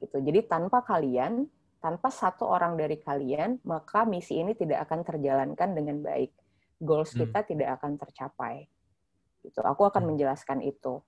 Gitu. 0.00 0.16
Jadi 0.20 0.44
tanpa 0.44 0.84
kalian, 0.84 1.48
tanpa 1.80 2.08
satu 2.12 2.48
orang 2.48 2.76
dari 2.76 3.00
kalian, 3.00 3.60
maka 3.64 4.04
misi 4.04 4.40
ini 4.40 4.52
tidak 4.56 4.88
akan 4.88 5.04
terjalankan 5.06 5.70
dengan 5.72 6.02
baik 6.02 6.32
goals 6.80 7.16
hmm. 7.16 7.28
kita 7.28 7.40
tidak 7.48 7.68
akan 7.80 7.96
tercapai. 7.96 8.68
Gitu. 9.40 9.60
Aku 9.64 9.88
akan 9.88 10.04
hmm. 10.04 10.08
menjelaskan 10.14 10.60
itu. 10.60 11.00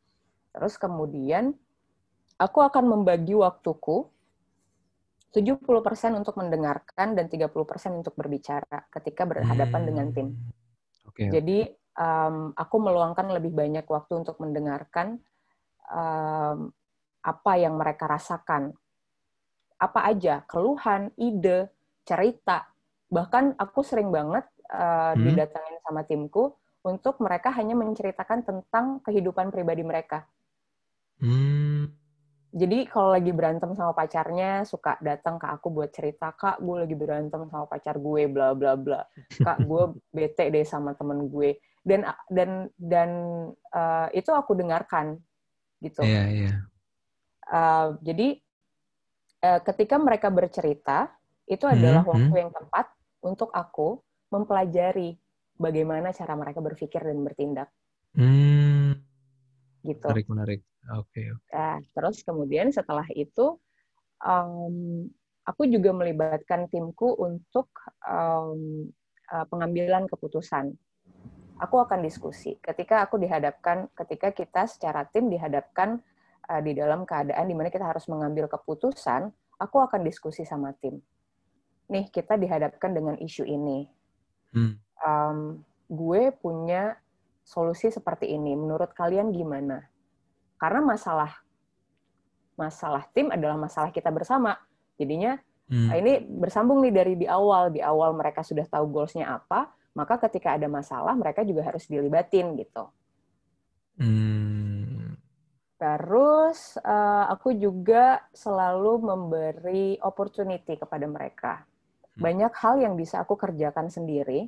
Terus 0.52 0.80
kemudian 0.80 1.52
aku 2.40 2.64
akan 2.64 2.84
membagi 2.88 3.36
waktuku 3.36 4.08
70% 5.28 5.60
untuk 6.16 6.40
mendengarkan 6.40 7.12
dan 7.12 7.28
30% 7.28 7.52
untuk 8.00 8.16
berbicara 8.16 8.88
ketika 8.88 9.28
berhadapan 9.28 9.80
hmm. 9.84 9.88
dengan 9.88 10.06
tim. 10.16 10.28
Okay. 11.12 11.28
Jadi 11.28 11.58
um, 11.98 12.54
aku 12.54 12.76
meluangkan 12.78 13.26
lebih 13.34 13.50
banyak 13.50 13.84
waktu 13.84 14.22
untuk 14.22 14.38
mendengarkan 14.38 15.18
um, 15.90 16.70
apa 17.20 17.52
yang 17.58 17.74
mereka 17.74 18.06
rasakan. 18.06 18.72
Apa 19.78 20.06
aja, 20.10 20.46
keluhan, 20.46 21.10
ide, 21.18 21.70
cerita. 22.06 22.70
Bahkan 23.10 23.58
aku 23.58 23.82
sering 23.82 24.10
banget 24.14 24.46
uh, 24.70 25.14
hmm. 25.14 25.22
didatangin 25.26 25.76
sama 25.82 26.02
timku 26.06 26.54
untuk 26.86 27.18
mereka 27.20 27.50
hanya 27.52 27.74
menceritakan 27.74 28.46
tentang 28.46 29.02
kehidupan 29.02 29.50
pribadi 29.50 29.82
mereka. 29.82 30.24
Hmm. 31.18 31.90
Jadi 32.48 32.88
kalau 32.88 33.12
lagi 33.12 33.28
berantem 33.28 33.76
sama 33.76 33.92
pacarnya, 33.92 34.64
suka 34.64 34.96
datang 35.04 35.36
ke 35.36 35.46
aku 35.46 35.68
buat 35.68 35.92
cerita, 35.92 36.32
kak, 36.32 36.64
gue 36.64 36.76
lagi 36.88 36.96
berantem 36.96 37.44
sama 37.44 37.68
pacar 37.68 38.00
gue, 38.00 38.24
bla 38.24 38.56
bla 38.56 38.72
bla. 38.72 39.04
Kak, 39.36 39.68
gue 39.68 39.82
bete 40.16 40.48
deh 40.48 40.64
sama 40.64 40.96
temen 40.96 41.28
gue. 41.28 41.60
Dan 41.82 42.04
dan 42.28 42.68
dan 42.76 43.10
uh, 43.72 44.08
itu 44.12 44.30
aku 44.34 44.54
dengarkan, 44.58 45.16
gitu. 45.80 46.04
Iya 46.04 46.12
yeah, 46.12 46.26
iya. 46.28 46.44
Yeah. 46.44 46.58
Uh, 47.48 47.88
jadi 48.04 48.28
uh, 49.44 49.60
ketika 49.64 49.96
mereka 49.96 50.28
bercerita, 50.28 51.08
itu 51.48 51.64
adalah 51.64 52.04
hmm, 52.04 52.10
waktu 52.12 52.32
hmm. 52.34 52.42
yang 52.44 52.50
tepat 52.52 52.86
untuk 53.24 53.50
aku 53.56 54.04
mempelajari 54.28 55.16
bagaimana 55.56 56.12
cara 56.12 56.36
mereka 56.36 56.60
berpikir 56.60 57.00
dan 57.02 57.18
bertindak. 57.24 57.68
Hmm. 58.14 58.98
gitu. 59.84 60.06
Menarik, 60.10 60.26
menarik. 60.28 60.60
Oke. 60.96 61.22
Okay. 61.22 61.28
Nah, 61.54 61.78
terus 61.92 62.24
kemudian 62.24 62.68
setelah 62.72 63.04
itu, 63.14 63.56
um, 64.24 65.06
aku 65.44 65.68
juga 65.68 65.92
melibatkan 65.96 66.68
timku 66.68 67.16
untuk 67.16 67.68
um, 68.04 68.88
uh, 69.32 69.44
pengambilan 69.48 70.08
keputusan. 70.08 70.72
Aku 71.58 71.82
akan 71.82 72.06
diskusi. 72.06 72.54
Ketika 72.62 73.02
aku 73.02 73.18
dihadapkan, 73.18 73.90
ketika 73.98 74.30
kita 74.30 74.70
secara 74.70 75.06
tim 75.10 75.26
dihadapkan 75.26 75.98
uh, 76.46 76.60
di 76.62 76.74
dalam 76.78 77.02
keadaan 77.02 77.50
di 77.50 77.54
mana 77.54 77.68
kita 77.68 77.86
harus 77.86 78.06
mengambil 78.06 78.46
keputusan, 78.46 79.30
aku 79.58 79.76
akan 79.82 80.06
diskusi 80.06 80.46
sama 80.46 80.70
tim. 80.78 81.02
Nih, 81.90 82.06
kita 82.14 82.38
dihadapkan 82.38 82.94
dengan 82.94 83.18
isu 83.18 83.42
ini. 83.42 83.90
Hmm. 84.54 84.78
Um, 85.02 85.38
gue 85.90 86.30
punya 86.36 86.94
solusi 87.42 87.88
seperti 87.88 88.28
ini. 88.28 88.54
Menurut 88.54 88.92
kalian 88.92 89.32
gimana? 89.32 89.88
Karena 90.60 90.84
masalah 90.84 91.32
masalah 92.58 93.06
tim 93.14 93.30
adalah 93.30 93.54
masalah 93.54 93.94
kita 93.94 94.10
bersama. 94.10 94.58
Jadinya 94.98 95.38
hmm. 95.70 95.88
ini 95.94 96.12
bersambung 96.26 96.82
nih 96.82 96.92
dari 96.92 97.14
di 97.14 97.26
awal. 97.30 97.70
Di 97.70 97.80
awal 97.80 98.12
mereka 98.12 98.42
sudah 98.42 98.66
tahu 98.66 98.90
goalsnya 98.90 99.30
apa, 99.30 99.70
maka 99.98 100.22
ketika 100.30 100.54
ada 100.54 100.70
masalah 100.70 101.18
mereka 101.18 101.42
juga 101.42 101.66
harus 101.66 101.90
dilibatin 101.90 102.54
gitu. 102.54 102.86
Hmm. 103.98 105.18
Terus 105.74 106.78
uh, 106.86 107.26
aku 107.34 107.58
juga 107.58 108.22
selalu 108.30 109.02
memberi 109.02 109.98
opportunity 109.98 110.78
kepada 110.78 111.06
mereka. 111.10 111.66
Hmm. 112.14 112.22
Banyak 112.22 112.52
hal 112.54 112.78
yang 112.78 112.94
bisa 112.94 113.18
aku 113.18 113.34
kerjakan 113.34 113.90
sendiri, 113.90 114.46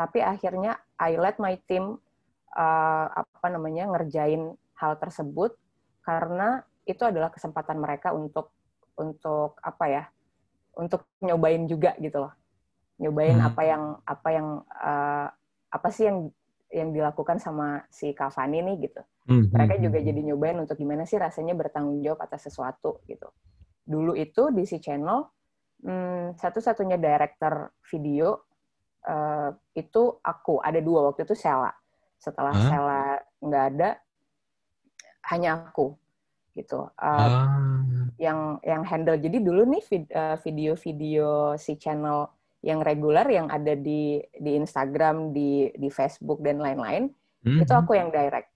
tapi 0.00 0.24
akhirnya 0.24 0.80
I 0.96 1.20
let 1.20 1.36
my 1.36 1.60
team 1.68 2.00
uh, 2.56 3.06
apa 3.12 3.46
namanya 3.52 3.92
ngerjain 3.92 4.56
hal 4.80 4.96
tersebut 4.96 5.52
karena 6.00 6.64
itu 6.88 7.04
adalah 7.04 7.28
kesempatan 7.28 7.76
mereka 7.76 8.16
untuk 8.16 8.52
untuk 8.96 9.60
apa 9.60 9.84
ya 9.92 10.04
untuk 10.76 11.04
nyobain 11.20 11.68
juga 11.68 11.92
gitu 12.00 12.24
loh 12.24 12.32
nyobain 12.96 13.36
hmm. 13.36 13.48
apa 13.48 13.62
yang 13.62 13.82
apa 14.04 14.28
yang 14.32 14.48
uh, 14.72 15.28
apa 15.72 15.88
sih 15.92 16.08
yang 16.08 16.32
yang 16.72 16.90
dilakukan 16.90 17.38
sama 17.38 17.84
si 17.92 18.10
Cavani 18.16 18.64
nih 18.64 18.76
gitu 18.90 19.02
hmm. 19.28 19.52
mereka 19.52 19.74
hmm, 19.76 19.82
juga 19.84 19.98
hmm. 20.00 20.06
jadi 20.08 20.20
nyobain 20.32 20.58
untuk 20.58 20.76
gimana 20.80 21.04
sih 21.04 21.20
rasanya 21.20 21.54
bertanggung 21.54 22.00
jawab 22.02 22.24
atas 22.24 22.48
sesuatu 22.48 23.04
gitu 23.06 23.28
dulu 23.86 24.18
itu 24.18 24.50
di 24.50 24.66
si 24.66 24.82
channel 24.82 25.28
hmm, 25.84 26.34
satu-satunya 26.40 26.98
director 26.98 27.70
video 27.86 28.48
uh, 29.06 29.54
itu 29.76 30.02
aku 30.24 30.58
ada 30.58 30.80
dua 30.82 31.12
waktu 31.12 31.22
itu 31.22 31.38
Sela 31.38 31.70
setelah 32.18 32.52
huh? 32.56 32.66
Sela 32.66 33.04
nggak 33.44 33.64
ada 33.76 33.90
hanya 35.30 35.68
aku 35.68 35.94
gitu 36.56 36.88
uh, 36.88 37.04
ah. 37.04 37.46
yang 38.16 38.56
yang 38.64 38.82
handle 38.82 39.20
jadi 39.20 39.38
dulu 39.44 39.68
nih 39.68 40.08
video-video 40.40 41.54
si 41.60 41.76
channel 41.76 42.35
yang 42.64 42.80
reguler 42.80 43.26
yang 43.28 43.48
ada 43.52 43.76
di 43.76 44.20
di 44.36 44.52
Instagram 44.56 45.32
di 45.32 45.70
di 45.76 45.88
Facebook 45.92 46.40
dan 46.40 46.60
lain-lain 46.60 47.12
hmm. 47.44 47.60
itu 47.62 47.72
aku 47.72 47.96
yang 47.96 48.08
direct 48.08 48.50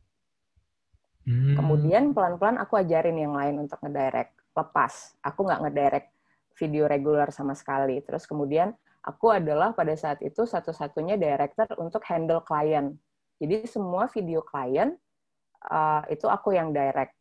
hmm. 1.28 1.56
kemudian 1.56 2.16
pelan-pelan 2.16 2.56
aku 2.60 2.80
ajarin 2.80 3.16
yang 3.16 3.36
lain 3.36 3.60
untuk 3.64 3.78
ngedirect 3.84 4.32
lepas 4.56 5.14
aku 5.20 5.40
nggak 5.46 5.60
ngedirect 5.68 6.08
video 6.56 6.84
reguler 6.88 7.28
sama 7.30 7.52
sekali 7.52 8.00
terus 8.02 8.24
kemudian 8.26 8.72
aku 9.04 9.32
adalah 9.32 9.72
pada 9.72 9.96
saat 9.96 10.20
itu 10.20 10.44
satu-satunya 10.44 11.16
director 11.16 11.68
untuk 11.78 12.04
handle 12.08 12.42
klien 12.44 12.96
jadi 13.40 13.64
semua 13.64 14.04
video 14.12 14.44
klien 14.44 14.92
uh, 15.68 16.04
itu 16.12 16.28
aku 16.28 16.52
yang 16.52 16.76
direct. 16.76 17.16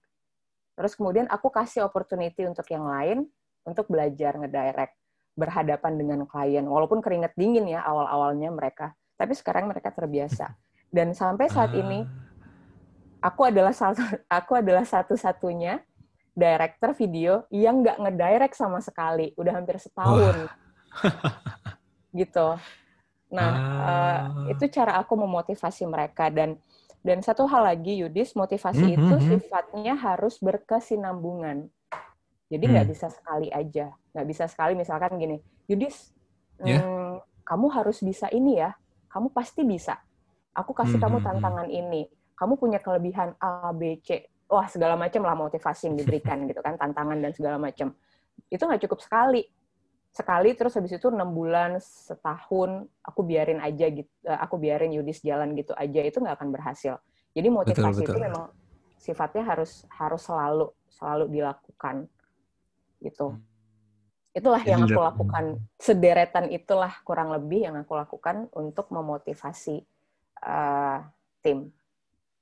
Terus 0.75 0.95
kemudian 0.95 1.27
aku 1.27 1.47
kasih 1.51 1.87
opportunity 1.87 2.43
untuk 2.47 2.67
yang 2.71 2.87
lain 2.87 3.27
untuk 3.63 3.87
belajar 3.91 4.35
ngedirect 4.39 4.95
berhadapan 5.39 5.95
dengan 5.95 6.19
klien. 6.27 6.67
Walaupun 6.67 6.99
keringet 6.99 7.31
dingin 7.39 7.71
ya 7.71 7.79
awal-awalnya 7.87 8.51
mereka, 8.51 8.91
tapi 9.15 9.31
sekarang 9.31 9.71
mereka 9.71 9.95
terbiasa. 9.95 10.51
Dan 10.95 11.15
sampai 11.15 11.47
saat 11.47 11.71
ini 11.71 12.03
ah. 12.03 13.31
aku 13.31 13.47
adalah 13.47 13.71
satu 13.71 14.03
aku 14.27 14.59
adalah 14.59 14.83
satu-satunya 14.83 15.79
director 16.35 16.91
video 16.91 17.47
yang 17.47 17.79
nggak 17.79 18.03
ngedirect 18.03 18.55
sama 18.59 18.83
sekali. 18.83 19.31
Udah 19.39 19.55
hampir 19.55 19.79
setahun. 19.79 20.51
gitu. 22.19 22.59
Nah, 23.29 23.51
uh, 23.85 24.19
itu 24.49 24.65
cara 24.73 24.97
aku 24.97 25.13
memotivasi 25.13 25.85
mereka 25.85 26.33
dan 26.33 26.57
dan 26.99 27.23
satu 27.23 27.47
hal 27.47 27.63
lagi 27.63 28.01
Yudis, 28.03 28.35
motivasi 28.35 28.83
mm 28.83 28.89
-hmm. 28.91 28.97
itu 28.97 29.13
hmm, 29.15 29.21
hmm. 29.21 29.29
sifatnya 29.31 29.93
harus 29.95 30.35
berkesinambungan. 30.43 31.71
Jadi 32.49 32.65
nggak 32.65 32.85
mm. 32.89 32.93
bisa 32.97 33.07
sekali 33.13 33.47
aja, 33.53 33.93
nggak 34.17 34.27
bisa 34.27 34.43
sekali 34.49 34.73
misalkan 34.73 35.21
gini, 35.21 35.37
Yudis, 35.69 36.09
yeah. 36.65 36.81
mm, 36.81 37.21
kamu 37.45 37.69
harus 37.69 38.01
bisa 38.01 38.25
ini 38.33 38.57
ya, 38.57 38.73
kamu 39.13 39.29
pasti 39.29 39.61
bisa. 39.61 40.01
Aku 40.57 40.73
kasih 40.73 40.97
mm 40.97 41.05
-hmm. 41.05 41.13
kamu 41.13 41.17
tantangan 41.29 41.67
ini, 41.69 42.09
kamu 42.33 42.57
punya 42.57 42.81
kelebihan 42.81 43.37
A, 43.37 43.69
B, 43.69 44.01
C, 44.01 44.25
wah 44.49 44.65
segala 44.65 44.97
macam 44.97 45.21
lah 45.29 45.37
motivasi 45.37 45.93
yang 45.93 45.95
diberikan 46.01 46.49
gitu 46.49 46.57
kan, 46.65 46.73
tantangan 46.73 47.21
dan 47.21 47.31
segala 47.37 47.61
macam. 47.61 47.93
Itu 48.49 48.65
nggak 48.65 48.81
cukup 48.89 48.99
sekali 49.05 49.45
sekali 50.09 50.57
terus 50.57 50.73
habis 50.73 50.97
itu 50.97 51.07
enam 51.13 51.29
bulan 51.29 51.77
setahun 51.77 52.89
aku 53.05 53.21
biarin 53.21 53.61
aja 53.61 53.93
gitu 53.93 54.09
aku 54.25 54.57
biarin 54.57 54.89
Yudis 54.89 55.21
jalan 55.21 55.53
gitu 55.53 55.77
aja 55.77 56.01
itu 56.01 56.17
nggak 56.17 56.33
akan 56.33 56.49
berhasil 56.49 56.97
jadi 57.37 57.47
motivasi 57.53 58.03
betul, 58.03 58.17
betul. 58.17 58.17
itu 58.17 58.19
memang 58.25 58.45
sifatnya 58.97 59.43
harus 59.45 59.85
harus 59.93 60.21
selalu 60.25 60.67
selalu 60.89 61.25
dilakukan 61.29 62.09
gitu 63.03 63.35
hmm. 63.35 64.37
itulah 64.37 64.61
yang 64.63 64.85
aku 64.85 64.99
lakukan 64.99 65.59
sederetan 65.79 66.51
itulah 66.53 66.93
kurang 67.03 67.33
lebih 67.33 67.67
yang 67.67 67.75
aku 67.79 67.97
lakukan 67.97 68.47
untuk 68.53 68.91
memotivasi 68.93 69.83
uh, 70.45 71.03
tim 71.41 71.71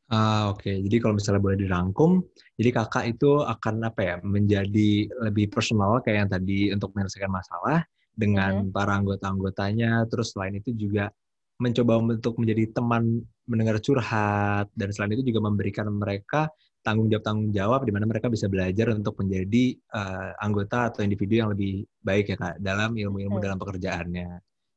Ah, 0.07 0.55
oke. 0.55 0.63
Okay. 0.63 0.79
Jadi 0.87 1.03
kalau 1.03 1.19
misalnya 1.19 1.43
boleh 1.43 1.59
dirangkum, 1.59 2.23
jadi 2.55 2.69
kakak 2.79 3.11
itu 3.11 3.43
akan 3.43 3.91
apa 3.91 4.01
ya, 4.07 4.15
menjadi 4.23 5.11
lebih 5.27 5.51
personal 5.51 5.99
kayak 5.99 6.17
yang 6.23 6.31
tadi 6.31 6.71
untuk 6.71 6.95
menyelesaikan 6.95 7.27
masalah 7.27 7.83
dengan 8.15 8.63
mm-hmm. 8.63 8.71
para 8.71 9.03
anggota-anggotanya. 9.03 10.07
Terus 10.07 10.31
selain 10.31 10.55
itu 10.55 10.71
juga 10.79 11.11
mencoba 11.59 11.99
untuk 11.99 12.39
menjadi 12.39 12.71
teman 12.71 13.19
mendengar 13.49 13.83
curhat 13.83 14.71
dan 14.79 14.89
selain 14.95 15.19
itu 15.19 15.27
juga 15.27 15.43
memberikan 15.43 15.91
mereka 15.91 16.47
tanggung 16.87 17.11
jawab 17.11 17.23
tanggung 17.27 17.51
jawab 17.51 17.83
di 17.83 17.91
mana 17.91 18.07
mereka 18.07 18.31
bisa 18.31 18.47
belajar 18.47 18.95
untuk 18.95 19.19
menjadi 19.19 19.75
uh, 19.91 20.31
anggota 20.39 20.87
atau 20.87 21.03
individu 21.03 21.43
yang 21.43 21.51
lebih 21.51 21.83
baik 21.99 22.31
ya 22.31 22.37
kak 22.39 22.55
dalam 22.63 22.95
ilmu-ilmu 22.95 23.35
mm-hmm. 23.35 23.43
dalam 23.43 23.59
pekerjaannya. 23.59 24.27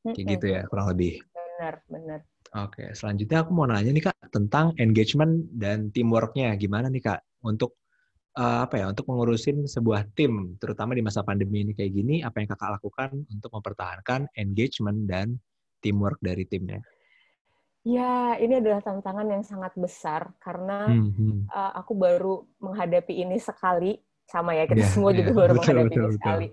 Kayak 0.03 0.11
mm-hmm. 0.11 0.33
gitu 0.35 0.47
ya 0.51 0.61
kurang 0.67 0.87
lebih. 0.91 1.23
Benar, 1.31 1.75
benar. 1.87 2.21
Oke, 2.51 2.91
selanjutnya 2.99 3.47
aku 3.47 3.55
mau 3.55 3.63
nanya 3.71 3.95
nih 3.95 4.11
Kak 4.11 4.35
tentang 4.35 4.75
engagement 4.83 5.47
dan 5.55 5.95
teamworknya 5.95 6.51
gimana 6.59 6.91
nih 6.91 6.99
Kak 6.99 7.23
untuk 7.47 7.79
uh, 8.35 8.67
apa 8.67 8.75
ya 8.83 8.91
untuk 8.91 9.07
mengurusin 9.07 9.71
sebuah 9.71 10.11
tim 10.19 10.59
terutama 10.59 10.99
di 10.99 11.03
masa 11.07 11.23
pandemi 11.23 11.63
ini 11.63 11.79
kayak 11.79 11.93
gini 11.95 12.27
apa 12.27 12.43
yang 12.43 12.51
Kakak 12.51 12.83
lakukan 12.83 13.11
untuk 13.31 13.55
mempertahankan 13.55 14.35
engagement 14.35 15.07
dan 15.07 15.39
teamwork 15.79 16.19
dari 16.19 16.43
timnya? 16.43 16.83
Ya, 17.81 18.37
ini 18.37 18.61
adalah 18.61 18.85
tantangan 18.85 19.25
yang 19.25 19.41
sangat 19.41 19.73
besar 19.73 20.37
karena 20.37 20.85
hmm, 20.85 21.49
uh, 21.49 21.73
aku 21.81 21.97
baru 21.97 22.45
menghadapi 22.61 23.25
ini 23.25 23.41
sekali 23.41 23.97
sama 24.29 24.53
ya 24.53 24.69
kita 24.69 24.85
yeah, 24.85 24.93
semua 24.93 25.11
yeah, 25.17 25.19
juga 25.25 25.33
baru 25.33 25.53
betul, 25.57 25.65
menghadapi 25.65 25.89
betul, 25.89 25.97
ini 25.97 26.05
betul. 26.05 26.17
sekali. 26.21 26.47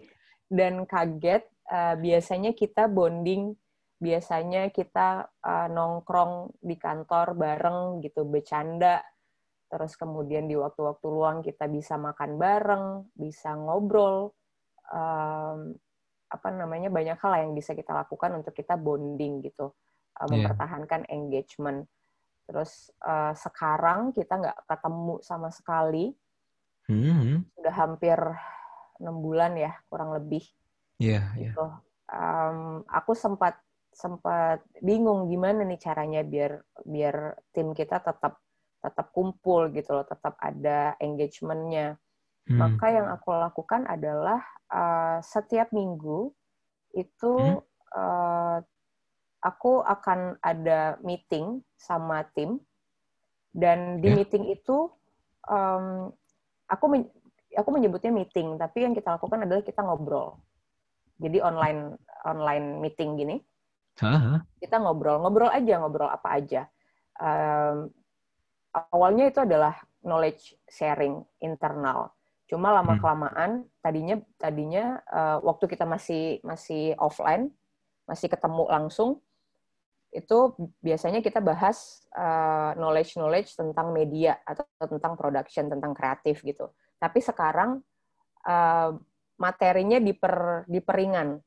Dan 0.47 0.73
kaget 0.87 1.43
uh, 1.67 1.95
biasanya 1.99 2.51
kita 2.55 2.83
bonding 2.87 3.43
biasanya 3.97 4.71
kita 4.71 5.27
uh, 5.43 5.67
nongkrong 5.67 6.55
di 6.63 6.75
kantor 6.79 7.35
bareng 7.35 7.99
gitu 7.99 8.23
bercanda. 8.23 9.03
Terus 9.67 9.99
kemudian 9.99 10.47
di 10.47 10.55
waktu-waktu 10.55 11.07
luang 11.11 11.43
kita 11.43 11.67
bisa 11.67 11.99
makan 11.99 12.39
bareng 12.39 12.85
bisa 13.11 13.51
ngobrol 13.51 14.31
um, 14.95 15.75
apa 16.27 16.47
namanya 16.55 16.87
banyak 16.87 17.19
hal 17.19 17.33
yang 17.43 17.51
bisa 17.51 17.75
kita 17.75 17.91
lakukan 17.91 18.39
untuk 18.39 18.55
kita 18.55 18.79
bonding 18.79 19.43
gitu 19.43 19.75
uh, 20.19 20.27
mempertahankan 20.27 21.05
engagement 21.09 21.85
terus 22.47 22.89
uh, 23.03 23.35
sekarang 23.35 24.15
kita 24.15 24.39
nggak 24.39 24.57
ketemu 24.65 25.15
sama 25.19 25.51
sekali 25.51 26.15
hmm. 26.87 27.43
sudah 27.59 27.75
hampir 27.75 28.19
enam 28.97 29.19
bulan 29.19 29.53
ya 29.59 29.75
kurang 29.91 30.15
lebih 30.15 30.41
yeah, 30.97 31.31
iya. 31.35 31.51
gitu 31.53 31.65
yeah. 31.67 31.85
Um, 32.07 32.87
aku 32.87 33.11
sempat 33.19 33.59
sempat 33.91 34.63
bingung 34.79 35.27
gimana 35.27 35.67
nih 35.67 35.75
caranya 35.75 36.23
biar 36.23 36.63
biar 36.87 37.35
tim 37.51 37.75
kita 37.75 37.99
tetap 37.99 38.39
tetap 38.81 39.09
kumpul 39.11 39.73
gitu 39.73 39.97
loh, 39.97 40.05
tetap 40.05 40.37
ada 40.39 40.95
engagementnya. 41.01 41.97
Hmm. 42.47 42.57
Maka 42.61 42.85
yang 42.93 43.07
aku 43.11 43.35
lakukan 43.35 43.83
adalah 43.89 44.39
uh, 44.71 45.19
setiap 45.19 45.73
minggu 45.75 46.31
itu 46.95 47.33
hmm. 47.35 47.59
uh, 47.91 48.57
aku 49.41 49.85
akan 49.85 50.41
ada 50.41 50.97
meeting 51.05 51.61
sama 51.77 52.25
tim 52.33 52.61
dan 53.57 54.01
di 54.03 54.13
yeah. 54.13 54.17
meeting 54.21 54.45
itu 54.53 54.91
um, 55.49 56.13
aku 56.69 56.85
men 56.91 57.09
aku 57.57 57.69
menyebutnya 57.73 58.13
meeting, 58.13 58.59
tapi 58.59 58.85
yang 58.85 58.93
kita 58.93 59.17
lakukan 59.17 59.47
adalah 59.47 59.65
kita 59.65 59.81
ngobrol. 59.81 60.37
Jadi 61.17 61.41
online 61.41 61.97
online 62.21 62.77
meeting 62.77 63.17
gini. 63.17 63.35
Hah? 63.97 64.45
Kita 64.61 64.77
ngobrol, 64.77 65.17
ngobrol 65.25 65.49
aja, 65.49 65.81
ngobrol 65.81 66.05
apa 66.05 66.37
aja. 66.37 66.69
Um, 67.17 67.89
awalnya 68.93 69.25
itu 69.33 69.41
adalah 69.41 69.73
knowledge 70.05 70.53
sharing 70.69 71.25
internal. 71.41 72.13
Cuma 72.45 72.69
lama 72.69 72.93
kelamaan 73.01 73.65
tadinya 73.81 74.21
tadinya 74.37 75.01
uh, 75.09 75.41
waktu 75.41 75.65
kita 75.65 75.89
masih 75.89 76.37
masih 76.45 76.93
offline, 77.01 77.49
masih 78.05 78.29
ketemu 78.29 78.69
langsung, 78.69 79.17
itu 80.17 80.57
biasanya 80.81 81.21
kita 81.21 81.37
bahas 81.45 82.01
uh, 82.17 82.73
knowledge 82.73 83.13
knowledge 83.21 83.53
tentang 83.53 83.93
media 83.93 84.41
atau 84.41 84.65
tentang 84.89 85.13
production, 85.13 85.69
tentang 85.69 85.93
kreatif 85.93 86.41
gitu. 86.41 86.73
Tapi 86.97 87.21
sekarang 87.21 87.77
uh, 88.49 88.97
materinya 89.37 90.01
diper, 90.01 90.65
diperingan. 90.65 91.37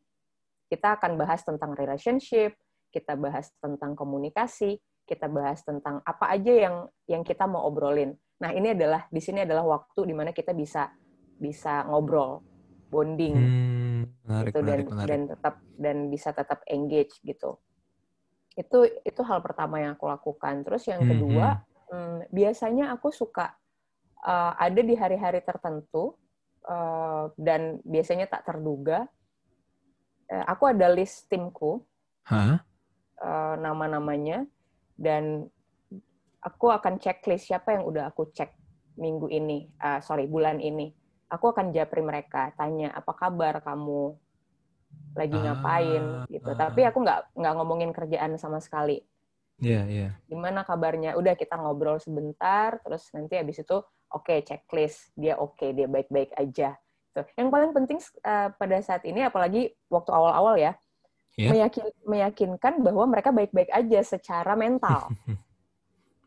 Kita 0.70 1.02
akan 1.02 1.18
bahas 1.18 1.42
tentang 1.42 1.74
relationship, 1.74 2.54
kita 2.94 3.18
bahas 3.18 3.50
tentang 3.58 3.98
komunikasi, 3.98 4.78
kita 5.02 5.26
bahas 5.26 5.66
tentang 5.66 5.98
apa 6.06 6.30
aja 6.30 6.54
yang 6.54 6.76
yang 7.10 7.22
kita 7.26 7.50
mau 7.50 7.66
obrolin. 7.66 8.14
Nah, 8.38 8.54
ini 8.54 8.70
adalah 8.70 9.10
di 9.10 9.18
sini 9.18 9.42
adalah 9.42 9.66
waktu 9.66 10.06
di 10.06 10.14
mana 10.14 10.30
kita 10.30 10.54
bisa 10.54 10.86
bisa 11.34 11.82
ngobrol, 11.90 12.46
bonding. 12.86 13.34
Hmm, 13.34 14.00
menarik, 14.22 14.52
gitu, 14.54 14.62
menarik, 14.62 14.86
dan 14.86 14.94
menarik. 14.94 15.10
dan 15.10 15.20
tetap 15.26 15.54
dan 15.74 15.96
bisa 16.06 16.28
tetap 16.30 16.62
engage 16.70 17.18
gitu. 17.26 17.58
Itu 18.58 18.86
itu 19.06 19.20
hal 19.22 19.40
pertama 19.42 19.78
yang 19.78 19.94
aku 19.94 20.10
lakukan. 20.10 20.66
Terus 20.66 20.82
yang 20.90 21.02
Hmm, 21.02 21.10
kedua, 21.10 21.60
hmm, 21.90 22.30
biasanya 22.34 22.94
aku 22.94 23.14
suka 23.14 23.54
uh, 24.26 24.52
ada 24.58 24.80
di 24.80 24.94
hari-hari 24.98 25.40
tertentu 25.44 26.18
uh, 26.66 27.30
dan 27.38 27.78
biasanya 27.86 28.26
tak 28.26 28.46
terduga. 28.48 29.06
Uh, 30.30 30.44
aku 30.46 30.70
ada 30.70 30.86
list 30.90 31.26
timku, 31.30 31.82
Hah? 32.26 32.62
uh, 33.22 33.54
nama-namanya, 33.58 34.46
dan 34.94 35.46
aku 36.40 36.70
akan 36.70 36.98
checklist 37.02 37.50
siapa 37.50 37.74
yang 37.76 37.84
udah 37.86 38.10
aku 38.10 38.30
cek 38.32 38.54
minggu 39.00 39.26
ini, 39.32 39.70
uh, 39.80 39.98
sorry 40.04 40.26
bulan 40.30 40.60
ini. 40.60 40.92
Aku 41.30 41.54
akan 41.54 41.70
japri 41.70 42.02
mereka, 42.02 42.50
tanya 42.58 42.90
apa 42.90 43.14
kabar 43.14 43.62
kamu, 43.62 44.18
lagi 45.14 45.36
ngapain 45.36 46.04
Ah, 46.22 46.26
gitu. 46.30 46.50
ah. 46.54 46.56
Tapi 46.56 46.80
aku 46.86 46.98
nggak 47.02 47.20
nggak 47.34 47.54
ngomongin 47.58 47.90
kerjaan 47.90 48.38
sama 48.38 48.62
sekali. 48.62 49.02
Iya, 49.60 49.84
iya. 49.90 50.08
Gimana 50.30 50.64
kabarnya? 50.64 51.18
Udah 51.18 51.36
kita 51.36 51.60
ngobrol 51.60 52.00
sebentar, 52.00 52.80
terus 52.80 53.10
nanti 53.12 53.36
habis 53.36 53.60
itu 53.60 53.76
oke 54.10 54.34
checklist 54.46 55.12
dia 55.18 55.36
oke 55.36 55.76
dia 55.76 55.84
baik-baik 55.90 56.32
aja. 56.38 56.78
Tuh. 57.12 57.26
Yang 57.36 57.48
paling 57.50 57.70
penting 57.74 57.98
uh, 58.24 58.48
pada 58.54 58.76
saat 58.80 59.02
ini, 59.04 59.26
apalagi 59.26 59.74
waktu 59.90 60.10
awal-awal 60.14 60.56
ya, 60.56 60.72
Iya. 61.38 61.50
meyakin, 61.56 61.86
meyakinkan 62.04 62.74
bahwa 62.84 63.04
mereka 63.06 63.30
baik-baik 63.32 63.70
aja 63.70 64.00
secara 64.04 64.54
mental. 64.58 65.08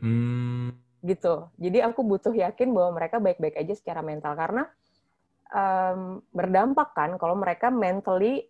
Hmm, 0.04 0.76
gitu. 1.00 1.48
Jadi 1.56 1.80
aku 1.80 2.04
butuh 2.04 2.36
yakin 2.36 2.76
bahwa 2.76 3.00
mereka 3.00 3.24
baik-baik 3.24 3.56
aja 3.56 3.72
secara 3.72 4.04
mental 4.04 4.36
karena 4.36 4.68
um, 5.48 6.20
berdampak 6.36 6.92
kan 6.92 7.16
kalau 7.16 7.40
mereka 7.40 7.72
mentally 7.72 8.44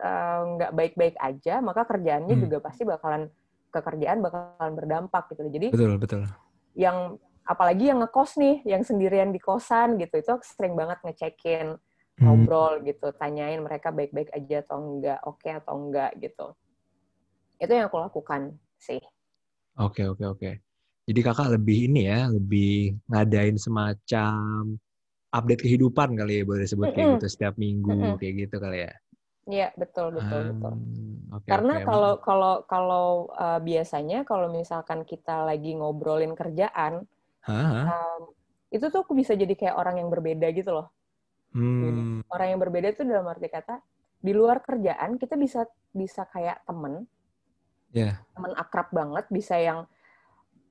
uh, 0.00 0.40
nggak 0.56 0.72
baik-baik 0.74 1.16
aja, 1.20 1.60
maka 1.60 1.84
kerjaannya 1.86 2.34
Hmm. 2.34 2.44
juga 2.48 2.58
pasti 2.64 2.82
bakalan 2.88 3.28
kekerjaan 3.70 4.18
bakalan 4.24 4.72
berdampak 4.74 5.30
gitu. 5.30 5.46
Jadi 5.46 5.68
betul, 5.70 5.92
betul. 6.00 6.22
yang 6.74 7.16
apalagi 7.46 7.90
yang 7.90 8.02
ngekos 8.02 8.38
nih, 8.40 8.62
yang 8.66 8.82
sendirian 8.82 9.30
di 9.30 9.38
kosan 9.38 10.00
gitu, 10.00 10.18
itu 10.18 10.32
sering 10.42 10.74
banget 10.74 10.98
ngecekin 11.06 11.78
Hmm. 12.20 12.26
ngobrol 12.26 12.84
gitu, 12.84 13.16
tanyain 13.16 13.60
mereka 13.64 13.88
baik-baik 13.94 14.28
aja 14.36 14.60
atau 14.66 14.76
enggak, 14.76 15.20
oke 15.24 15.48
atau 15.48 15.72
enggak 15.78 16.10
gitu. 16.20 16.46
Itu 17.56 17.72
yang 17.72 17.88
aku 17.88 17.96
lakukan 17.96 18.60
sih. 18.76 19.00
Oke, 19.80 20.04
oke, 20.04 20.24
oke. 20.28 20.50
Jadi 21.08 21.20
kakak 21.24 21.56
lebih 21.56 21.88
ini 21.88 22.06
ya, 22.06 22.28
lebih 22.28 23.00
ngadain 23.08 23.56
semacam 23.56 24.76
update 25.32 25.62
kehidupan 25.64 26.12
kali 26.18 26.42
ya, 26.42 26.42
boleh 26.44 26.60
disebut 26.68 26.88
kayak 26.92 27.06
Mm-mm. 27.06 27.14
gitu 27.16 27.26
setiap 27.30 27.54
minggu 27.56 27.92
Mm-mm. 27.94 28.18
kayak 28.20 28.34
gitu 28.46 28.56
kali 28.60 28.78
ya. 28.84 28.92
Iya, 29.48 29.72
betul 29.78 30.12
betul 30.20 30.40
betul. 30.52 30.72
Hmm, 30.76 31.16
oke, 31.32 31.48
Karena 31.48 31.74
kalau 31.80 32.12
kalau 32.20 32.54
kalau 32.68 33.06
uh, 33.32 33.60
biasanya 33.62 34.28
kalau 34.28 34.52
misalkan 34.52 35.02
kita 35.08 35.48
lagi 35.48 35.72
ngobrolin 35.78 36.36
kerjaan, 36.36 37.08
hah? 37.48 37.72
um, 37.88 38.20
itu 38.70 38.84
tuh 38.92 39.00
aku 39.02 39.16
bisa 39.16 39.32
jadi 39.34 39.50
kayak 39.56 39.76
orang 39.78 39.98
yang 40.04 40.08
berbeda 40.12 40.46
gitu 40.52 40.70
loh. 40.76 40.92
Hmm, 41.50 42.22
Orang 42.30 42.46
yang 42.54 42.60
berbeda 42.62 42.94
itu 42.94 43.02
dalam 43.02 43.26
arti 43.26 43.50
kata 43.50 43.82
di 44.20 44.30
luar 44.36 44.60
kerjaan 44.62 45.16
kita 45.16 45.34
bisa 45.34 45.64
bisa 45.90 46.28
kayak 46.28 46.62
temen, 46.68 47.08
ya. 47.90 48.20
temen 48.36 48.52
akrab 48.54 48.92
banget, 48.94 49.26
bisa 49.32 49.58
yang 49.58 49.88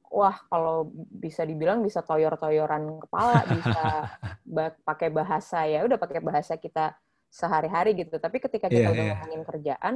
wah 0.08 0.38
kalau 0.47 0.88
bisa 0.95 1.43
dibilang 1.43 1.84
bisa 1.84 1.99
toyor-toyoran 2.05 3.03
kepala, 3.03 3.43
bisa 3.49 4.08
ba- 4.55 4.77
pakai 4.88 5.10
bahasa 5.12 5.67
ya 5.67 5.84
udah 5.84 5.99
pakai 5.99 6.21
bahasa 6.23 6.55
kita 6.55 6.95
sehari-hari 7.30 7.94
gitu. 7.96 8.18
Tapi 8.18 8.38
ketika 8.38 8.68
kita 8.68 8.82
Iya, 8.84 8.92
udah 8.92 9.06
iya. 9.06 9.13
ngomongin 9.15 9.42
kerjaan, 9.46 9.94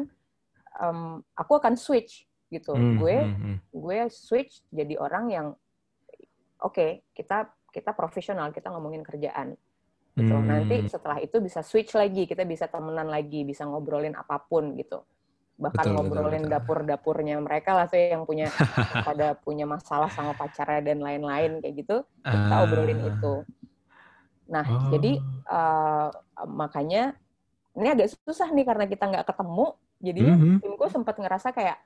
em, 0.80 1.00
aku 1.34 1.54
akan 1.58 1.74
switch 1.76 2.24
gitu. 2.48 2.74
Hmm, 2.74 2.98
Gue 2.98 3.18
hmm. 3.18 3.58
gue 3.70 4.00
switch 4.08 4.62
jadi 4.70 4.94
orang 4.96 5.26
yang 5.28 5.48
oke 6.60 7.04
kita 7.12 7.38
kita 7.70 7.92
profesional 7.92 8.54
kita 8.54 8.70
ngomongin 8.70 9.02
kerjaan 9.02 9.58
gitu 10.14 10.30
Hmm. 10.30 10.46
nanti 10.46 10.86
setelah 10.86 11.18
itu 11.18 11.42
bisa 11.42 11.60
switch 11.60 11.92
lagi 11.92 12.24
kita 12.24 12.46
bisa 12.46 12.70
temenan 12.70 13.10
lagi 13.10 13.42
bisa 13.42 13.66
ngobrolin 13.66 14.14
apa 14.14 14.38
pun 14.40 14.78
gitu 14.78 15.02
bahkan 15.54 15.90
Betul, 15.90 15.96
ngobrolin 15.98 16.46
dapur-dapurnya 16.46 17.42
mereka 17.42 17.74
lah 17.74 17.90
tuh 17.90 17.98
yang 17.98 18.22
punya 18.24 18.46
pada 19.10 19.34
punya 19.34 19.66
masalah 19.66 20.08
sama 20.08 20.38
pacarnya 20.38 20.86
dan 20.86 21.02
lain-lain 21.02 21.58
kayak 21.60 21.76
gitu 21.82 21.98
kita 22.22 22.56
obrolin 22.62 23.00
Ah. 23.02 23.10
itu 23.10 23.34
nah 24.46 24.66
Oh. 24.70 24.94
jadi 24.94 25.12
eh, 25.50 26.08
makanya 26.46 27.18
ini 27.74 27.88
agak 27.90 28.08
susah 28.14 28.50
nih 28.50 28.64
karena 28.64 28.86
kita 28.86 29.04
nggak 29.06 29.26
ketemu 29.26 29.66
jadinya 29.98 30.34
Mhm. 30.36 30.56
timku 30.60 30.86
sempat 30.88 31.16
ngerasa 31.18 31.50
kayak 31.50 31.78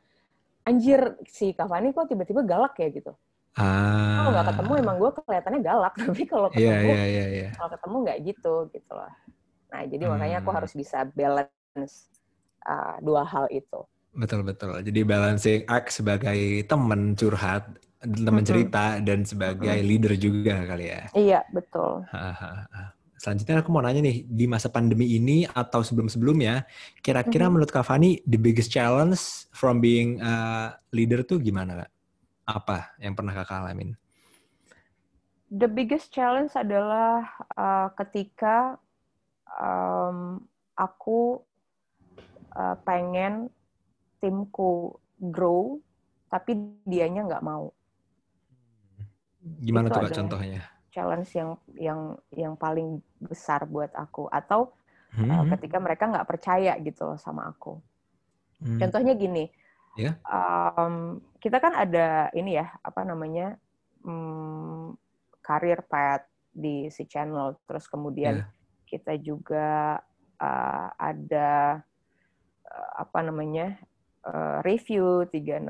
anjir 0.63 0.99
si 1.25 1.51
Cavani 1.51 1.91
kok 1.91 2.07
tiba-tiba 2.07 2.43
galak 2.43 2.75
ya 2.75 2.89
gitu 2.89 3.15
Ah. 3.55 4.19
kalau 4.19 4.29
nggak 4.31 4.47
ketemu 4.51 4.71
emang 4.77 4.95
gue 4.97 5.11
kelihatannya 5.15 5.61
galak 5.61 5.93
tapi 6.05 6.23
kalau 6.23 6.47
Iya, 6.51 6.59
ketemu 6.77 6.91
iya, 6.91 7.03
iya, 7.05 7.25
iya. 7.29 7.49
kalau 7.55 7.69
ketemu 7.71 7.95
nggak 8.03 8.17
gitu 8.25 8.53
gitu 8.69 8.91
loh 8.91 9.11
nah 9.67 9.81
jadi 9.83 10.03
makanya 10.05 10.37
aku 10.39 10.49
Hmm. 10.49 10.57
harus 10.59 10.71
bisa 10.73 10.97
balance 11.09 12.07
uh, 12.63 12.95
dua 12.99 13.23
hal 13.23 13.47
itu 13.49 13.81
Betul, 14.17 14.41
betul. 14.41 14.73
Jadi 14.81 15.05
balancing 15.05 15.61
act 15.69 15.93
sebagai 15.93 16.33
teman 16.65 17.13
curhat, 17.13 17.69
teman 18.01 18.41
Mm-mm. 18.41 18.49
cerita, 18.49 18.97
dan 18.97 19.21
sebagai 19.21 19.77
leader 19.85 20.17
juga 20.17 20.65
kali 20.65 20.89
ya. 20.89 21.05
iya 21.13 21.39
betul. 21.53 22.01
Selanjutnya 23.17 23.65
aku 23.65 23.73
mau 23.73 23.81
nanya 23.81 23.99
nih, 23.99 24.23
di 24.23 24.45
masa 24.45 24.69
pandemi 24.69 25.17
ini 25.17 25.41
atau 25.43 25.81
sebelum-sebelumnya, 25.81 26.69
kira-kira 27.01 27.49
Mhm. 27.49 27.51
menurut 27.51 27.71
Kak 27.73 27.83
Fani, 27.83 28.21
the 28.23 28.37
biggest 28.37 28.69
challenge 28.69 29.17
from 29.49 29.81
being 29.81 30.21
a 30.21 30.33
leader 30.93 31.25
tuh 31.25 31.41
gimana, 31.41 31.81
Kak? 31.81 31.91
Apa 32.45 32.77
yang 32.97 33.17
pernah 33.17 33.33
Kakak 33.33 33.65
alamin? 33.65 33.97
the 35.47 35.63
biggest 35.63 36.11
challenge 36.11 36.51
adalah 36.59 37.23
uh, 37.55 37.87
ketika 37.95 38.75
um, 39.47 40.43
aku 40.75 41.39
uh, 42.51 42.75
pengen 42.83 43.47
timku 44.19 44.91
grow 45.17 45.79
tapi 46.27 46.51
dianya 46.83 47.23
nggak 47.23 47.47
mau 47.47 47.71
Gimana 49.63 49.87
Itu 49.87 49.95
tuh 49.95 49.95
Kak 49.95 50.03
adalah- 50.11 50.19
contohnya? 50.19 50.61
Challenge 50.97 51.29
yang 51.37 51.49
yang 51.77 51.99
yang 52.33 52.53
paling 52.57 52.97
besar 53.21 53.69
buat 53.69 53.93
aku 53.93 54.25
atau 54.33 54.73
uh, 55.13 55.45
Hmm, 55.45 55.53
ketika 55.53 55.77
mereka 55.77 56.09
nggak 56.09 56.25
percaya 56.25 56.73
gitu 56.81 57.05
loh 57.05 57.19
sama 57.21 57.45
aku 57.53 57.77
hmm. 58.65 58.81
Contohnya 58.81 59.13
gini, 59.13 59.45
Ya. 59.97 60.13
um, 60.29 61.17
kita 61.41 61.57
kan 61.57 61.73
ada 61.73 62.29
ini 62.37 62.57
ya 62.57 62.69
apa 62.85 63.01
namanya 63.01 63.57
um, 64.05 64.93
career 65.41 65.81
path 65.85 66.25
di 66.53 66.89
si 66.93 67.05
channel, 67.09 67.57
terus 67.65 67.85
kemudian 67.89 68.41
Ya. 68.41 68.45
kita 68.85 69.17
juga 69.17 69.97
uh, 70.37 70.87
ada 70.97 71.81
uh, 72.65 72.91
apa 73.01 73.19
namanya 73.25 73.77
uh, 74.21 74.61
review 74.61 75.25
360 75.33 75.65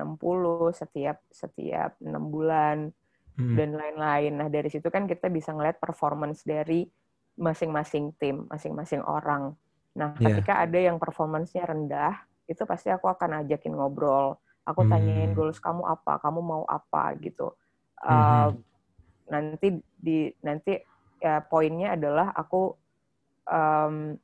setiap 0.76 1.24
setiap 1.32 1.96
enam 2.04 2.28
bulan 2.28 2.92
Hmm. 3.38 3.54
dan 3.54 3.70
lain-lain. 3.78 4.34
Nah 4.34 4.48
dari 4.50 4.66
situ 4.66 4.90
kan 4.90 5.06
kita 5.06 5.30
bisa 5.30 5.54
ngeliat 5.54 5.78
performance 5.78 6.42
dari 6.42 6.90
masing-masing 7.38 8.18
tim, 8.18 8.50
masing-masing 8.50 8.98
orang. 9.06 9.54
Nah 9.94 10.18
Iya. 10.18 10.34
ketika 10.34 10.58
ada 10.66 10.74
yang 10.74 10.98
performance-nya 10.98 11.62
rendah, 11.70 12.18
itu 12.50 12.66
pasti 12.66 12.90
aku 12.90 13.06
akan 13.06 13.46
ajakin 13.46 13.78
ngobrol. 13.78 14.42
Aku 14.66 14.84
tanyain 14.90 15.30
Hmm. 15.30 15.38
goals 15.38 15.62
kamu 15.62 15.86
apa, 15.86 16.18
kamu 16.18 16.40
mau 16.42 16.62
apa 16.66 17.14
gitu. 17.22 17.54
Uh, 18.02 18.54
nanti 19.30 19.78
di 19.94 20.34
nanti 20.42 20.78
ya 21.22 21.42
poinnya 21.42 21.94
adalah 21.94 22.34
aku 22.34 22.74
um, 23.46 24.14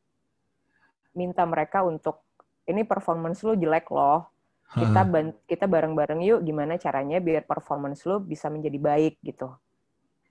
minta 1.14 1.42
mereka 1.46 1.86
untuk 1.86 2.22
ini 2.66 2.82
performance 2.82 3.42
lu 3.46 3.54
jelek 3.54 3.90
loh 3.94 4.33
kita 4.74 5.00
ban 5.06 5.26
kita 5.46 5.64
bareng-bareng 5.70 6.20
yuk 6.26 6.40
gimana 6.42 6.74
caranya 6.76 7.22
biar 7.22 7.46
performance 7.46 8.02
lu 8.04 8.18
bisa 8.18 8.50
menjadi 8.50 8.78
baik 8.82 9.14
gitu 9.22 9.54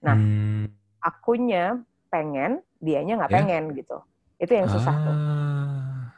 nah 0.04 0.20
hmm. 0.20 0.68
akunya 1.00 1.80
pengen 2.12 2.60
dianya 2.84 3.24
nggak 3.24 3.32
yeah. 3.32 3.40
pengen 3.40 3.64
gitu 3.74 3.98
itu 4.38 4.52
yang 4.52 4.68
susah 4.68 4.96
ah. 4.96 5.04
tuh 5.04 5.18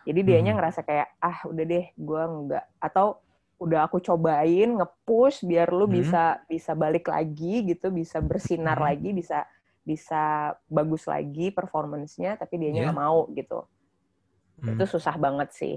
jadi 0.09 0.19
dianya 0.25 0.51
hmm. 0.53 0.59
ngerasa 0.61 0.81
kayak 0.81 1.07
ah 1.21 1.37
udah 1.45 1.65
deh 1.65 1.85
gue 1.93 2.23
nggak 2.49 2.65
atau 2.81 3.21
udah 3.55 3.87
aku 3.87 4.03
cobain 4.03 4.67
ngepush 4.75 5.45
biar 5.47 5.71
lu 5.71 5.87
hmm. 5.87 5.95
bisa 5.95 6.23
bisa 6.49 6.71
balik 6.75 7.07
lagi 7.07 7.63
gitu 7.63 7.93
bisa 7.93 8.19
bersinar 8.19 8.75
hmm. 8.81 8.87
lagi 8.89 9.09
bisa 9.15 9.47
bisa 9.85 10.53
bagus 10.65 11.05
lagi 11.05 11.53
performancenya 11.53 12.41
tapi 12.41 12.57
dianya 12.57 12.89
nggak 12.89 12.97
yeah. 12.97 13.05
mau 13.05 13.29
gitu 13.31 13.59
hmm. 14.65 14.75
itu 14.75 14.83
susah 14.89 15.15
banget 15.15 15.49
sih 15.53 15.75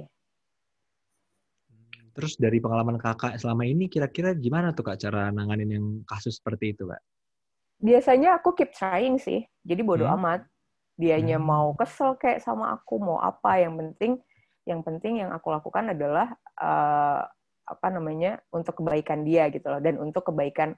Terus 2.19 2.35
dari 2.35 2.59
pengalaman 2.59 2.99
kakak 2.99 3.39
selama 3.39 3.63
ini 3.63 3.87
kira-kira 3.87 4.35
gimana 4.35 4.75
tuh 4.75 4.83
kak 4.83 4.99
cara 4.99 5.31
nanganin 5.31 5.71
yang 5.71 5.87
kasus 6.03 6.43
seperti 6.43 6.75
itu 6.75 6.91
kak? 6.91 6.99
Biasanya 7.79 8.43
aku 8.43 8.59
keep 8.59 8.75
trying 8.75 9.23
sih, 9.23 9.47
jadi 9.63 9.87
bodo 9.87 10.03
hmm. 10.03 10.19
amat. 10.19 10.41
Dianya 10.99 11.39
hmm. 11.39 11.47
mau 11.47 11.79
kesel 11.79 12.19
kayak 12.19 12.43
sama 12.43 12.75
aku, 12.75 12.99
mau 12.99 13.23
apa, 13.23 13.63
yang 13.63 13.79
penting 13.79 14.19
yang 14.67 14.85
penting 14.85 15.25
yang 15.25 15.31
aku 15.33 15.49
lakukan 15.49 15.97
adalah 15.97 16.29
uh, 16.61 17.25
apa 17.65 17.89
namanya 17.89 18.37
untuk 18.53 18.85
kebaikan 18.85 19.25
dia 19.25 19.49
gitu 19.49 19.65
loh 19.65 19.81
dan 19.81 19.97
untuk 19.97 20.29
kebaikan 20.29 20.77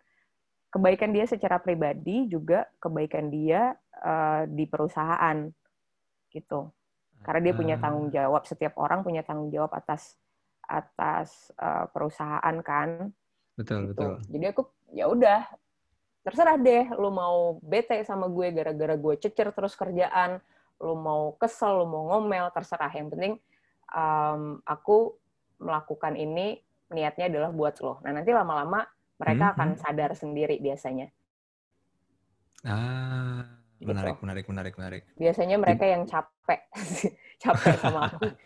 kebaikan 0.70 1.10
dia 1.10 1.26
secara 1.26 1.58
pribadi 1.58 2.30
juga 2.30 2.70
kebaikan 2.78 3.30
dia 3.34 3.74
uh, 3.98 4.46
di 4.46 4.66
perusahaan 4.70 5.50
gitu 6.30 6.70
karena 7.26 7.40
dia 7.50 7.54
punya 7.54 7.76
ah. 7.78 7.82
tanggung 7.82 8.08
jawab 8.14 8.42
setiap 8.46 8.78
orang 8.78 9.02
punya 9.02 9.26
tanggung 9.26 9.50
jawab 9.50 9.74
atas 9.74 10.14
atas 10.70 11.50
uh, 11.58 11.90
perusahaan 11.90 12.56
kan. 12.62 13.10
Betul, 13.58 13.90
gitu. 13.90 13.98
betul. 13.98 14.12
Jadi 14.30 14.44
aku 14.46 14.62
ya 14.94 15.10
udah 15.10 15.42
terserah 16.22 16.56
deh 16.60 16.86
lu 16.94 17.10
mau 17.10 17.58
bete 17.64 17.98
sama 18.06 18.30
gue 18.30 18.54
gara-gara 18.54 18.94
gue 18.94 19.14
cecer 19.18 19.50
terus 19.50 19.74
kerjaan, 19.74 20.38
lu 20.78 20.94
mau 20.94 21.34
kesel, 21.34 21.82
lu 21.82 21.86
mau 21.90 22.14
ngomel, 22.14 22.54
terserah. 22.54 22.92
Yang 22.94 23.08
penting 23.18 23.32
um, 23.90 24.62
aku 24.62 25.18
melakukan 25.60 26.14
ini 26.16 26.62
niatnya 26.90 27.26
adalah 27.30 27.50
buat 27.50 27.78
lo. 27.82 27.98
Nah, 28.02 28.14
nanti 28.14 28.30
lama-lama 28.30 28.86
mereka 29.20 29.52
hmm, 29.52 29.54
akan 29.56 29.68
hmm. 29.76 29.80
sadar 29.80 30.10
sendiri 30.16 30.56
biasanya. 30.58 31.12
Ah, 32.64 33.44
gitu. 33.80 33.88
menarik, 33.88 34.16
menarik, 34.20 34.46
menarik, 34.48 34.74
menarik. 34.76 35.02
Biasanya 35.16 35.56
mereka 35.56 35.84
yang 35.88 36.04
capek, 36.04 36.60
capek 37.42 37.74
sama 37.80 38.00
aku. 38.08 38.28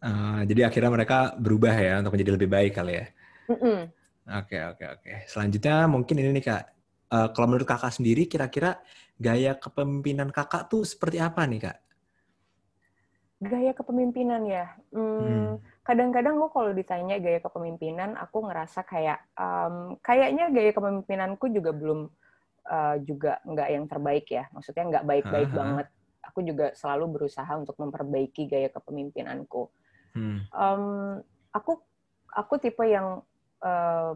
Uh, 0.00 0.40
jadi 0.48 0.72
akhirnya 0.72 0.88
mereka 0.88 1.36
berubah 1.36 1.76
ya 1.76 2.00
untuk 2.00 2.16
menjadi 2.16 2.32
lebih 2.40 2.48
baik 2.48 2.72
kali 2.72 2.92
ya. 2.96 3.06
Oke 4.40 4.56
oke 4.62 4.84
oke. 4.96 5.12
Selanjutnya 5.28 5.84
mungkin 5.84 6.16
ini 6.16 6.30
nih 6.40 6.44
kak. 6.44 6.64
Uh, 7.10 7.28
kalau 7.34 7.52
menurut 7.52 7.68
kakak 7.68 7.92
sendiri 7.92 8.24
kira-kira 8.24 8.80
gaya 9.20 9.58
kepemimpinan 9.58 10.32
kakak 10.32 10.72
tuh 10.72 10.86
seperti 10.88 11.20
apa 11.20 11.44
nih 11.44 11.68
kak? 11.68 11.78
Gaya 13.44 13.72
kepemimpinan 13.76 14.46
ya. 14.48 14.72
Hmm, 14.94 15.20
hmm. 15.20 15.52
Kadang-kadang 15.84 16.38
gue 16.38 16.50
kalau 16.52 16.70
ditanya 16.72 17.16
gaya 17.18 17.40
kepemimpinan, 17.42 18.14
aku 18.16 18.46
ngerasa 18.46 18.86
kayak 18.86 19.20
um, 19.36 19.98
kayaknya 20.00 20.48
gaya 20.54 20.70
kepemimpinanku 20.72 21.50
juga 21.52 21.72
belum 21.76 22.08
uh, 22.70 22.96
juga 23.04 23.42
nggak 23.44 23.68
yang 23.68 23.84
terbaik 23.84 24.26
ya. 24.32 24.48
Maksudnya 24.54 24.84
nggak 24.96 25.04
baik-baik 25.08 25.50
banget. 25.52 25.86
Aku 26.30 26.46
juga 26.46 26.72
selalu 26.72 27.20
berusaha 27.20 27.52
untuk 27.58 27.74
memperbaiki 27.80 28.46
gaya 28.46 28.68
kepemimpinanku 28.70 29.66
Hmm. 30.14 30.42
Um, 30.50 30.84
aku 31.54 31.78
aku 32.34 32.54
tipe 32.62 32.82
yang 32.86 33.22
uh, 33.62 34.12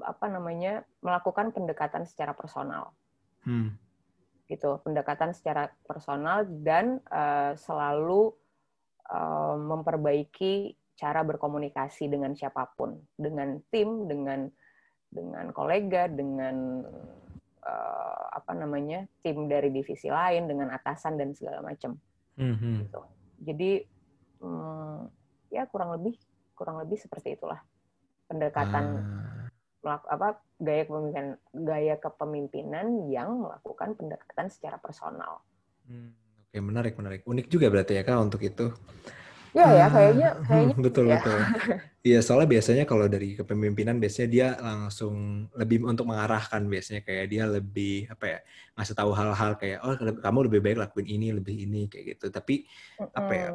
apa 0.00 0.26
namanya 0.32 0.84
melakukan 1.04 1.52
pendekatan 1.52 2.08
secara 2.08 2.32
personal. 2.32 2.92
Hmm. 3.44 3.76
Gitu, 4.50 4.82
pendekatan 4.82 5.30
secara 5.30 5.70
personal 5.86 6.42
dan 6.42 6.98
uh, 7.06 7.54
selalu 7.54 8.34
uh, 9.06 9.56
memperbaiki 9.56 10.74
cara 10.98 11.24
berkomunikasi 11.24 12.10
dengan 12.10 12.34
siapa 12.36 12.68
pun, 12.76 12.98
dengan 13.16 13.56
tim, 13.72 14.10
dengan 14.10 14.50
dengan 15.10 15.50
kolega, 15.54 16.06
dengan 16.06 16.84
uh, 17.62 18.24
apa 18.30 18.52
namanya 18.54 19.06
tim 19.22 19.46
dari 19.46 19.70
divisi 19.70 20.10
lain, 20.10 20.50
dengan 20.50 20.74
atasan 20.74 21.16
dan 21.16 21.30
segala 21.32 21.62
macam. 21.62 21.96
Hmm. 22.36 22.56
hmm. 22.58 22.76
Gitu. 22.84 23.00
Jadi 23.40 23.72
um, 24.42 25.08
ya 25.50 25.66
kurang 25.66 25.92
lebih 25.98 26.16
kurang 26.54 26.78
lebih 26.80 26.96
seperti 26.96 27.34
itulah 27.34 27.60
pendekatan 28.30 28.84
ah. 29.82 30.06
apa 30.06 30.38
gaya 30.62 30.86
kepemimpinan 30.86 31.26
gaya 31.50 31.96
kepemimpinan 31.98 32.86
yang 33.10 33.42
melakukan 33.42 33.98
pendekatan 33.98 34.46
secara 34.52 34.78
personal. 34.78 35.42
Hmm, 35.88 36.14
Oke 36.46 36.62
menarik 36.62 36.94
menarik 36.94 37.22
unik 37.26 37.46
juga 37.50 37.66
berarti 37.72 37.98
ya 37.98 38.06
kak 38.06 38.20
untuk 38.22 38.44
itu. 38.44 38.70
Ya 39.50 39.66
ya 39.74 39.86
kayaknya 39.90 40.28
ah, 40.30 40.46
kayaknya 40.46 40.76
betul 40.86 41.04
ya. 41.10 41.18
betul. 41.18 41.38
Iya 42.00 42.18
soalnya 42.22 42.48
biasanya 42.54 42.84
kalau 42.86 43.06
dari 43.10 43.34
kepemimpinan 43.34 43.98
biasanya 43.98 44.28
dia 44.30 44.48
langsung 44.62 45.48
lebih 45.58 45.82
untuk 45.82 46.06
mengarahkan 46.06 46.62
biasanya 46.70 47.02
kayak 47.02 47.26
dia 47.28 47.44
lebih 47.50 48.06
apa 48.08 48.24
ya 48.24 48.38
ngasih 48.78 48.94
tahu 48.94 49.10
hal-hal 49.10 49.52
kayak 49.58 49.78
oh 49.82 49.96
kamu 49.98 50.38
lebih 50.46 50.60
baik 50.62 50.78
lakuin 50.86 51.08
ini 51.08 51.34
lebih 51.34 51.56
ini 51.66 51.90
kayak 51.90 52.14
gitu. 52.16 52.30
Tapi 52.30 52.62
mm 52.62 53.04
-hmm. 53.04 53.18
apa 53.18 53.32
ya 53.34 53.48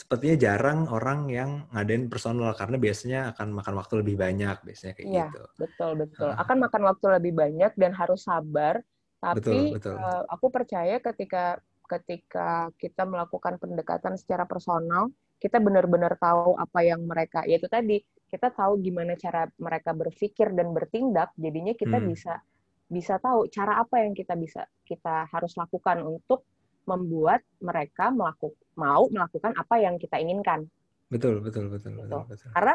sepertinya 0.00 0.36
jarang 0.40 0.88
orang 0.88 1.28
yang 1.28 1.50
ngadain 1.76 2.08
personal 2.08 2.56
karena 2.56 2.80
biasanya 2.80 3.20
akan 3.36 3.52
makan 3.52 3.74
waktu 3.76 3.94
lebih 4.00 4.16
banyak 4.16 4.56
biasanya 4.64 4.92
kayak 4.96 5.08
ya, 5.12 5.28
gitu. 5.28 5.42
Betul 5.60 5.90
betul. 6.00 6.30
Uh. 6.32 6.40
Akan 6.40 6.56
makan 6.56 6.82
waktu 6.88 7.06
lebih 7.20 7.32
banyak 7.36 7.72
dan 7.76 7.92
harus 7.92 8.24
sabar. 8.24 8.80
Tapi 9.20 9.36
betul, 9.44 9.76
betul. 9.76 9.96
Uh, 10.00 10.24
aku 10.32 10.46
percaya 10.48 10.96
ketika 11.04 11.60
ketika 11.84 12.72
kita 12.80 13.04
melakukan 13.04 13.60
pendekatan 13.60 14.16
secara 14.16 14.48
personal, 14.48 15.12
kita 15.36 15.60
benar-benar 15.60 16.16
tahu 16.16 16.56
apa 16.56 16.80
yang 16.80 17.04
mereka 17.04 17.44
yaitu 17.44 17.68
tadi 17.68 18.00
kita 18.32 18.48
tahu 18.48 18.80
gimana 18.80 19.20
cara 19.20 19.52
mereka 19.60 19.92
berpikir 19.92 20.56
dan 20.56 20.72
bertindak, 20.72 21.36
jadinya 21.36 21.76
kita 21.76 22.00
hmm. 22.00 22.08
bisa 22.08 22.40
bisa 22.88 23.20
tahu 23.20 23.52
cara 23.52 23.84
apa 23.84 24.00
yang 24.00 24.16
kita 24.16 24.32
bisa 24.34 24.64
kita 24.88 25.28
harus 25.28 25.52
lakukan 25.60 26.00
untuk 26.02 26.48
membuat 26.90 27.46
mereka 27.62 28.10
melakukan 28.10 28.58
mau 28.80 29.04
melakukan 29.12 29.52
apa 29.60 29.76
yang 29.76 30.00
kita 30.00 30.16
inginkan. 30.16 30.64
Betul, 31.12 31.44
betul, 31.44 31.68
betul, 31.68 32.00
gitu. 32.00 32.06
betul, 32.06 32.22
betul. 32.32 32.48
Karena 32.56 32.74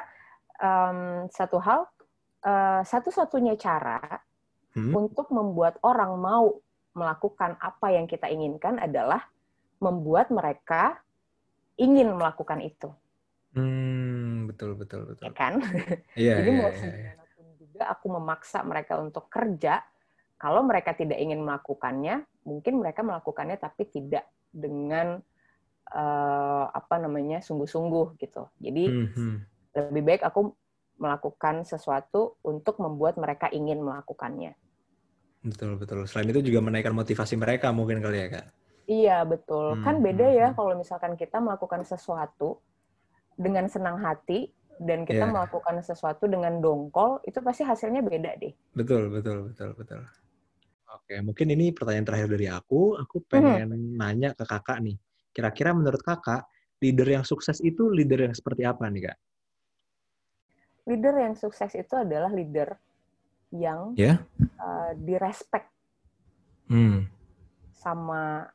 um, 0.61 0.99
satu 1.33 1.57
hal, 1.57 1.81
uh, 2.45 2.81
satu-satunya 2.85 3.57
cara 3.57 4.21
hmm? 4.77 4.93
untuk 4.93 5.31
membuat 5.33 5.81
orang 5.81 6.13
mau 6.19 6.53
melakukan 6.95 7.59
apa 7.59 7.91
yang 7.91 8.05
kita 8.05 8.29
inginkan 8.29 8.79
adalah 8.79 9.25
membuat 9.81 10.31
mereka 10.31 10.99
ingin 11.75 12.15
melakukan 12.15 12.63
itu. 12.63 12.87
Hmm, 13.55 14.47
betul, 14.51 14.75
betul, 14.75 15.07
betul. 15.11 15.25
Ya 15.27 15.31
kan? 15.31 15.59
Iya, 16.15 16.33
Jadi 16.43 16.49
iya, 16.51 16.59
mau 16.59 16.71
iya, 16.71 16.91
iya. 16.91 17.11
juga 17.59 17.83
aku 17.91 18.05
memaksa 18.11 18.63
mereka 18.63 18.99
untuk 18.99 19.27
kerja, 19.31 19.83
kalau 20.45 20.61
mereka 20.61 20.93
tidak 20.93 21.17
ingin 21.17 21.41
melakukannya, 21.41 22.21
mungkin 22.45 22.77
mereka 22.77 23.01
melakukannya 23.01 23.57
tapi 23.57 23.89
tidak 23.89 24.29
dengan 24.53 25.17
uh, 25.89 26.65
apa 26.69 27.01
namanya 27.01 27.41
sungguh-sungguh 27.41 28.13
gitu. 28.21 28.45
Jadi 28.61 28.83
mm-hmm. 28.85 29.33
lebih 29.89 30.03
baik 30.05 30.21
aku 30.21 30.53
melakukan 31.01 31.65
sesuatu 31.65 32.37
untuk 32.45 32.77
membuat 32.77 33.17
mereka 33.17 33.49
ingin 33.49 33.81
melakukannya. 33.81 34.53
Betul 35.41 35.81
betul. 35.81 36.05
Selain 36.05 36.29
itu 36.29 36.45
juga 36.45 36.61
menaikkan 36.61 36.93
motivasi 36.93 37.41
mereka 37.41 37.73
mungkin 37.73 37.97
kali 38.05 38.17
ya 38.21 38.27
kak. 38.29 38.45
Iya 38.85 39.17
betul. 39.25 39.81
Hmm. 39.81 39.83
Kan 39.83 40.05
beda 40.05 40.29
ya 40.29 40.47
kalau 40.53 40.77
misalkan 40.77 41.17
kita 41.17 41.41
melakukan 41.41 41.81
sesuatu 41.89 42.61
dengan 43.33 43.65
senang 43.65 43.97
hati 43.97 44.53
dan 44.77 45.09
kita 45.09 45.25
yeah. 45.25 45.33
melakukan 45.33 45.81
sesuatu 45.81 46.29
dengan 46.29 46.61
dongkol 46.61 47.17
itu 47.25 47.41
pasti 47.41 47.65
hasilnya 47.65 48.05
beda 48.05 48.37
deh. 48.37 48.53
Betul 48.77 49.09
betul 49.09 49.49
betul 49.49 49.73
betul. 49.73 50.05
Oke, 51.05 51.21
mungkin 51.21 51.53
ini 51.53 51.69
pertanyaan 51.69 52.09
terakhir 52.09 52.29
dari 52.33 52.49
aku. 52.49 52.97
Aku 52.97 53.21
mhm. 53.21 53.27
pengen 53.29 53.69
hmm. 53.77 53.93
nanya 53.93 54.33
ke 54.33 54.41
kakak 54.41 54.81
nih. 54.81 54.97
Kira-kira 55.29 55.69
menurut 55.77 56.01
kakak, 56.01 56.49
leader 56.81 57.05
yang 57.05 57.21
sukses 57.21 57.61
itu 57.61 57.85
leader 57.93 58.25
yang 58.25 58.33
seperti 58.33 58.65
apa 58.65 58.89
nih, 58.89 59.13
Kak? 59.13 59.17
Leader 60.89 61.13
yang 61.21 61.37
sukses 61.37 61.77
itu 61.77 61.93
adalah 61.93 62.33
leader 62.33 62.73
yang 63.53 63.93
yeah? 63.93 64.17
Ya? 64.17 64.49
uh, 64.57 64.91
direspek 64.97 65.69
hmm. 66.73 67.05
sama 67.69 68.49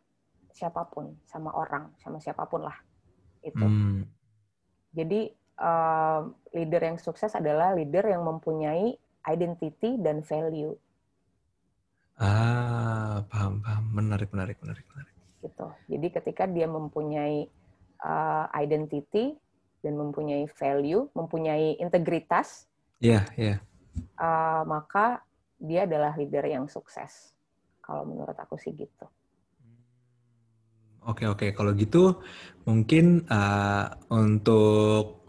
siapa 0.51 0.91
pun, 0.91 1.15
sama 1.31 1.55
orang, 1.55 1.95
sama 2.03 2.19
siapa 2.19 2.51
pun 2.51 2.67
lah. 2.67 2.75
Itu. 3.47 3.63
Hmm. 3.63 4.11
Jadi, 4.91 5.31
uh, 5.63 6.27
leader 6.51 6.83
yang 6.83 6.99
sukses 6.99 7.31
adalah 7.39 7.79
leader 7.79 8.11
yang 8.11 8.27
mempunyai 8.27 8.99
identity 9.31 10.03
dan 10.03 10.27
value. 10.27 10.75
Ah, 12.21 13.25
paham, 13.33 13.65
paham. 13.65 13.85
Menarik, 13.97 14.29
menarik, 14.29 14.61
menarik, 14.61 14.85
menarik. 14.93 15.15
Gitu. 15.41 15.67
Jadi 15.89 16.07
ketika 16.13 16.45
dia 16.45 16.69
mempunyai 16.69 17.49
uh, 18.05 18.47
identity 18.53 19.33
dan 19.81 19.97
mempunyai 19.97 20.45
value, 20.53 21.09
mempunyai 21.17 21.81
integritas, 21.81 22.69
Iya, 23.01 23.25
yeah, 23.25 23.25
iya. 23.41 23.49
Yeah. 23.49 23.59
Uh, 24.21 24.63
maka 24.69 25.25
dia 25.57 25.89
adalah 25.89 26.13
leader 26.21 26.45
yang 26.45 26.69
sukses. 26.69 27.33
Kalau 27.81 28.05
menurut 28.05 28.37
aku 28.37 28.61
sih 28.61 28.77
gitu. 28.77 29.09
Oke 31.09 31.25
oke, 31.25 31.57
kalau 31.57 31.73
gitu 31.73 32.21
mungkin 32.69 33.25
uh, 33.33 33.89
untuk 34.13 35.20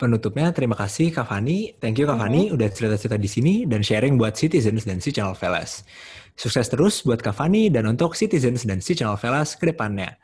penutupnya 0.00 0.48
terima 0.56 0.72
kasih 0.72 1.12
Kak 1.12 1.28
Fani. 1.28 1.76
Thank 1.76 2.00
you 2.00 2.08
Kak 2.08 2.16
mm 2.16 2.24
-hmm. 2.24 2.32
Fani 2.32 2.42
udah 2.56 2.68
cerita-cerita 2.72 3.20
di 3.20 3.28
sini 3.28 3.54
dan 3.68 3.84
sharing 3.84 4.16
buat 4.16 4.32
citizens 4.32 4.88
dan 4.88 5.04
si 5.04 5.12
channel 5.12 5.36
Velas. 5.36 5.84
Sukses 6.32 6.72
terus 6.72 7.04
buat 7.04 7.20
Kak 7.20 7.36
Fani 7.36 7.68
dan 7.68 7.84
untuk 7.84 8.16
citizens 8.16 8.64
dan 8.64 8.80
si 8.80 8.96
channel 8.96 9.20
Velas 9.20 9.52
ke 9.60 9.68
depannya. 9.68 10.16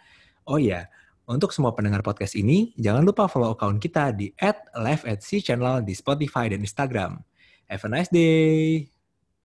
Oh 0.48 0.56
iya, 0.56 0.88
untuk 1.28 1.52
semua 1.52 1.76
pendengar 1.76 2.00
podcast 2.00 2.38
ini, 2.38 2.72
jangan 2.80 3.04
lupa 3.04 3.28
follow 3.28 3.52
account 3.52 3.82
kita 3.82 4.16
di 4.16 4.32
@live 4.78 5.04
at 5.04 5.20
channel 5.20 5.84
di 5.84 5.92
Spotify 5.92 6.48
dan 6.48 6.64
Instagram. 6.64 7.20
Have 7.68 7.84
a 7.84 7.88
nice 7.90 8.08
day. 8.08 8.95